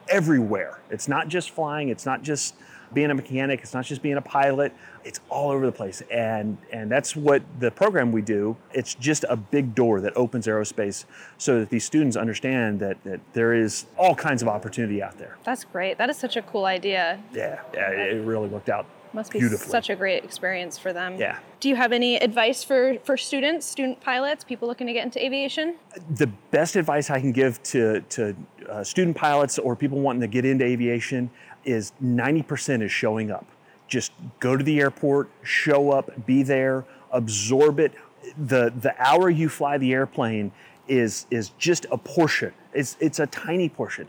everywhere. 0.07 0.79
It's 0.91 1.07
not 1.07 1.27
just 1.27 1.49
flying. 1.49 1.89
It's 1.89 2.05
not 2.05 2.21
just 2.21 2.55
being 2.93 3.11
a 3.11 3.15
mechanic. 3.15 3.61
It's 3.61 3.73
not 3.73 3.85
just 3.85 4.01
being 4.01 4.17
a 4.17 4.21
pilot. 4.21 4.73
It's 5.03 5.19
all 5.29 5.51
over 5.51 5.65
the 5.65 5.71
place, 5.71 6.01
and 6.11 6.57
and 6.71 6.91
that's 6.91 7.15
what 7.15 7.41
the 7.59 7.71
program 7.71 8.11
we 8.11 8.21
do. 8.21 8.57
It's 8.73 8.93
just 8.95 9.25
a 9.29 9.35
big 9.35 9.75
door 9.75 10.01
that 10.01 10.15
opens 10.17 10.47
aerospace, 10.47 11.05
so 11.37 11.59
that 11.59 11.69
these 11.69 11.85
students 11.85 12.17
understand 12.17 12.79
that 12.79 13.03
that 13.03 13.19
there 13.33 13.53
is 13.53 13.85
all 13.97 14.15
kinds 14.15 14.41
of 14.41 14.47
opportunity 14.47 15.01
out 15.01 15.17
there. 15.17 15.37
That's 15.43 15.63
great. 15.63 15.97
That 15.97 16.09
is 16.09 16.17
such 16.17 16.35
a 16.35 16.41
cool 16.41 16.65
idea. 16.65 17.19
Yeah, 17.33 17.61
yeah, 17.73 17.89
it 17.89 18.25
really 18.25 18.47
worked 18.47 18.69
out 18.69 18.85
Must 19.13 19.31
be 19.31 19.47
such 19.49 19.89
a 19.89 19.95
great 19.95 20.23
experience 20.23 20.77
for 20.77 20.91
them. 20.93 21.17
Yeah. 21.17 21.39
Do 21.59 21.69
you 21.69 21.75
have 21.75 21.91
any 21.91 22.17
advice 22.17 22.63
for 22.63 22.97
for 23.03 23.17
students, 23.17 23.65
student 23.65 24.01
pilots, 24.01 24.43
people 24.43 24.67
looking 24.67 24.87
to 24.87 24.93
get 24.93 25.05
into 25.05 25.23
aviation? 25.23 25.75
the 26.09 26.27
best 26.51 26.75
advice 26.75 27.09
I 27.09 27.19
can 27.19 27.31
give 27.31 27.61
to, 27.63 28.01
to 28.01 28.35
uh, 28.69 28.83
student 28.83 29.15
pilots 29.17 29.59
or 29.59 29.75
people 29.75 29.99
wanting 29.99 30.21
to 30.21 30.27
get 30.27 30.45
into 30.45 30.65
aviation 30.65 31.29
is 31.67 31.91
90% 32.03 32.81
is 32.81 32.91
showing 32.91 33.29
up. 33.29 33.45
Just 33.87 34.11
go 34.39 34.57
to 34.57 34.63
the 34.63 34.79
airport, 34.79 35.29
show 35.43 35.91
up, 35.91 36.25
be 36.25 36.41
there, 36.43 36.85
absorb 37.11 37.79
it. 37.79 37.93
The, 38.37 38.73
the 38.75 38.95
hour 38.97 39.29
you 39.29 39.49
fly 39.49 39.77
the 39.77 39.93
airplane 39.93 40.51
is, 40.87 41.25
is 41.29 41.49
just 41.57 41.85
a 41.91 41.97
portion, 41.97 42.53
it's, 42.73 42.97
it's 42.99 43.19
a 43.19 43.27
tiny 43.27 43.69
portion. 43.69 44.07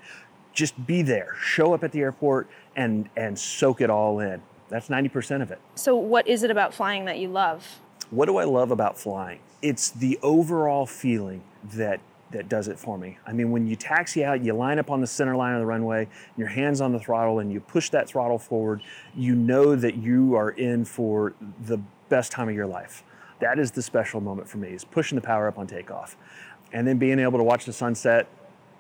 Just 0.52 0.86
be 0.86 1.02
there, 1.02 1.36
show 1.40 1.72
up 1.72 1.84
at 1.84 1.92
the 1.92 2.00
airport, 2.00 2.48
and, 2.74 3.08
and 3.16 3.38
soak 3.38 3.80
it 3.80 3.90
all 3.90 4.18
in. 4.20 4.42
That's 4.68 4.88
90% 4.88 5.42
of 5.42 5.50
it. 5.50 5.60
So, 5.76 5.96
what 5.96 6.26
is 6.26 6.42
it 6.42 6.50
about 6.50 6.74
flying 6.74 7.04
that 7.04 7.18
you 7.18 7.28
love? 7.28 7.78
What 8.10 8.26
do 8.26 8.38
I 8.38 8.44
love 8.44 8.70
about 8.70 8.98
flying? 8.98 9.38
It's 9.62 9.90
the 9.90 10.18
overall 10.22 10.84
feeling 10.84 11.42
that 11.72 12.00
that 12.30 12.48
does 12.48 12.68
it 12.68 12.78
for 12.78 12.98
me. 12.98 13.18
I 13.26 13.32
mean, 13.32 13.50
when 13.50 13.66
you 13.66 13.76
taxi 13.76 14.24
out, 14.24 14.44
you 14.44 14.52
line 14.52 14.78
up 14.78 14.90
on 14.90 15.00
the 15.00 15.06
center 15.06 15.34
line 15.34 15.54
of 15.54 15.60
the 15.60 15.66
runway, 15.66 16.08
your 16.36 16.48
hands 16.48 16.80
on 16.80 16.92
the 16.92 16.98
throttle, 16.98 17.38
and 17.38 17.52
you 17.52 17.60
push 17.60 17.90
that 17.90 18.08
throttle 18.08 18.38
forward, 18.38 18.82
you 19.16 19.34
know 19.34 19.74
that 19.74 19.96
you 19.96 20.34
are 20.34 20.50
in 20.50 20.84
for 20.84 21.34
the 21.64 21.78
best 22.08 22.32
time 22.32 22.48
of 22.48 22.54
your 22.54 22.66
life. 22.66 23.02
That 23.40 23.58
is 23.58 23.70
the 23.70 23.82
special 23.82 24.20
moment 24.20 24.48
for 24.48 24.58
me, 24.58 24.68
is 24.68 24.84
pushing 24.84 25.16
the 25.16 25.22
power 25.22 25.48
up 25.48 25.58
on 25.58 25.66
takeoff. 25.66 26.16
And 26.72 26.86
then 26.86 26.98
being 26.98 27.18
able 27.18 27.38
to 27.38 27.44
watch 27.44 27.64
the 27.64 27.72
sunset, 27.72 28.28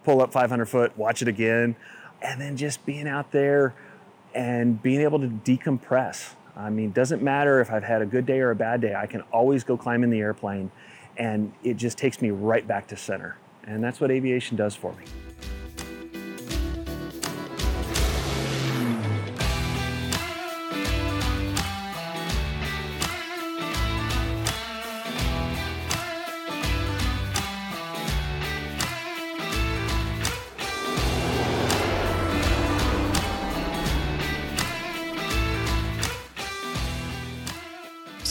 pull 0.04 0.20
up 0.20 0.32
500 0.32 0.66
foot, 0.66 0.96
watch 0.98 1.22
it 1.22 1.28
again, 1.28 1.76
and 2.20 2.40
then 2.40 2.56
just 2.56 2.84
being 2.84 3.08
out 3.08 3.30
there 3.30 3.74
and 4.34 4.82
being 4.82 5.00
able 5.00 5.20
to 5.20 5.28
decompress. 5.28 6.34
I 6.56 6.70
mean, 6.70 6.90
doesn't 6.90 7.22
matter 7.22 7.60
if 7.60 7.70
I've 7.70 7.84
had 7.84 8.02
a 8.02 8.06
good 8.06 8.26
day 8.26 8.40
or 8.40 8.50
a 8.50 8.56
bad 8.56 8.80
day, 8.80 8.94
I 8.94 9.06
can 9.06 9.22
always 9.32 9.64
go 9.64 9.76
climb 9.76 10.02
in 10.02 10.10
the 10.10 10.18
airplane 10.18 10.70
and 11.18 11.52
it 11.62 11.76
just 11.76 11.98
takes 11.98 12.22
me 12.22 12.30
right 12.30 12.66
back 12.66 12.86
to 12.88 12.96
center. 12.96 13.36
And 13.64 13.82
that's 13.82 14.00
what 14.00 14.10
aviation 14.10 14.56
does 14.56 14.74
for 14.74 14.92
me. 14.94 15.04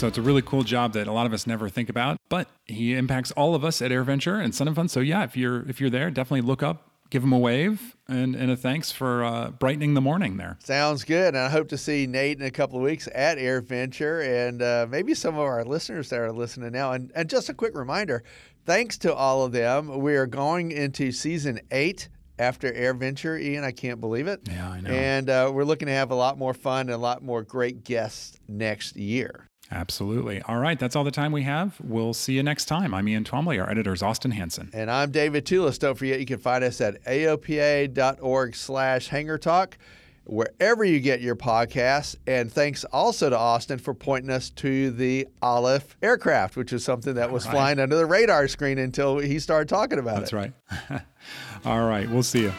So 0.07 0.09
it's 0.09 0.17
a 0.17 0.21
really 0.21 0.41
cool 0.41 0.63
job 0.63 0.93
that 0.93 1.05
a 1.05 1.11
lot 1.11 1.25
of 1.25 1.33
us 1.33 1.45
never 1.45 1.67
think 1.67 1.89
about, 1.89 2.17
but 2.29 2.47
he 2.63 2.93
impacts 2.93 3.31
all 3.31 3.55
of 3.55 3.65
us 3.65 3.81
at 3.81 3.91
AirVenture 3.91 4.41
and 4.41 4.55
Sun 4.55 4.67
and 4.67 4.75
Fun. 4.77 4.87
So 4.87 5.01
yeah, 5.01 5.25
if 5.25 5.35
you're 5.35 5.67
if 5.67 5.81
you're 5.81 5.89
there, 5.89 6.09
definitely 6.09 6.47
look 6.47 6.63
up, 6.63 6.89
give 7.09 7.25
him 7.25 7.33
a 7.33 7.37
wave, 7.37 7.97
and, 8.07 8.33
and 8.33 8.49
a 8.49 8.55
thanks 8.55 8.89
for 8.89 9.25
uh, 9.25 9.49
brightening 9.51 9.95
the 9.95 9.99
morning 9.99 10.37
there. 10.37 10.57
Sounds 10.63 11.03
good. 11.03 11.35
And 11.35 11.39
I 11.39 11.49
hope 11.49 11.67
to 11.67 11.77
see 11.77 12.07
Nate 12.07 12.39
in 12.39 12.45
a 12.45 12.51
couple 12.51 12.77
of 12.77 12.83
weeks 12.83 13.09
at 13.13 13.37
AirVenture 13.37 14.47
and 14.47 14.61
uh, 14.61 14.87
maybe 14.89 15.13
some 15.13 15.35
of 15.35 15.41
our 15.41 15.65
listeners 15.65 16.07
that 16.11 16.21
are 16.21 16.31
listening 16.31 16.71
now. 16.71 16.93
And, 16.93 17.11
and 17.13 17.29
just 17.29 17.49
a 17.49 17.53
quick 17.53 17.75
reminder 17.75 18.23
thanks 18.65 18.97
to 18.99 19.13
all 19.13 19.43
of 19.43 19.51
them, 19.51 19.99
we 19.99 20.15
are 20.15 20.25
going 20.25 20.71
into 20.71 21.11
season 21.11 21.59
eight 21.71 22.07
after 22.39 22.71
AirVenture. 22.71 23.41
Ian, 23.41 23.65
I 23.65 23.71
can't 23.71 23.99
believe 23.99 24.27
it. 24.27 24.39
Yeah, 24.47 24.69
I 24.69 24.79
know. 24.79 24.89
And 24.89 25.29
uh, 25.29 25.51
we're 25.53 25.65
looking 25.65 25.87
to 25.87 25.93
have 25.93 26.11
a 26.11 26.15
lot 26.15 26.37
more 26.37 26.53
fun 26.53 26.81
and 26.81 26.91
a 26.91 26.97
lot 26.97 27.23
more 27.23 27.43
great 27.43 27.83
guests 27.83 28.39
next 28.47 28.95
year. 28.95 29.49
Absolutely. 29.71 30.41
All 30.43 30.57
right, 30.57 30.79
that's 30.79 30.95
all 30.95 31.03
the 31.03 31.11
time 31.11 31.31
we 31.31 31.43
have. 31.43 31.75
We'll 31.83 32.13
see 32.13 32.33
you 32.33 32.43
next 32.43 32.65
time. 32.65 32.93
I'm 32.93 33.07
Ian 33.07 33.23
Twombly. 33.23 33.61
Our 33.61 33.69
editor 33.69 33.93
is 33.93 34.01
Austin 34.01 34.31
Hanson. 34.31 34.69
And 34.73 34.89
I'm 34.89 35.11
David 35.11 35.45
Tulis. 35.45 35.77
Don't 35.77 35.97
forget 35.97 36.19
you 36.19 36.25
can 36.25 36.39
find 36.39 36.63
us 36.63 36.79
at 36.79 37.03
aopa.org 37.03 38.55
slash 38.55 39.09
hangar 39.09 39.37
talk, 39.37 39.77
wherever 40.23 40.85
you 40.85 41.01
get 41.01 41.19
your 41.19 41.35
podcasts. 41.35 42.15
And 42.27 42.51
thanks 42.51 42.85
also 42.85 43.29
to 43.29 43.37
Austin 43.37 43.77
for 43.77 43.93
pointing 43.93 44.31
us 44.31 44.49
to 44.51 44.91
the 44.91 45.27
Alef 45.41 45.83
aircraft, 46.01 46.55
which 46.55 46.71
is 46.71 46.85
something 46.85 47.15
that 47.15 47.29
was 47.31 47.45
right. 47.45 47.51
flying 47.51 47.79
under 47.79 47.97
the 47.97 48.05
radar 48.05 48.47
screen 48.47 48.77
until 48.77 49.19
he 49.19 49.37
started 49.37 49.67
talking 49.67 49.99
about 49.99 50.19
That's 50.19 50.31
it. 50.31 50.53
That's 50.69 50.89
right. 50.89 51.01
all 51.65 51.85
right, 51.85 52.09
we'll 52.09 52.23
see 52.23 52.43
you. 52.43 52.53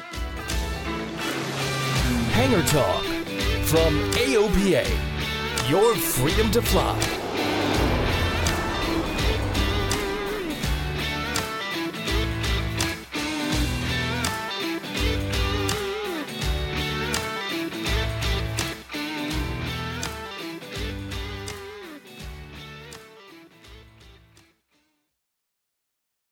Hangar 2.33 2.63
Talk 2.69 3.03
from 3.65 3.95
AOPA. 4.13 5.18
Your 5.69 5.95
freedom 5.97 6.51
to 6.53 6.63
fly. 6.63 7.18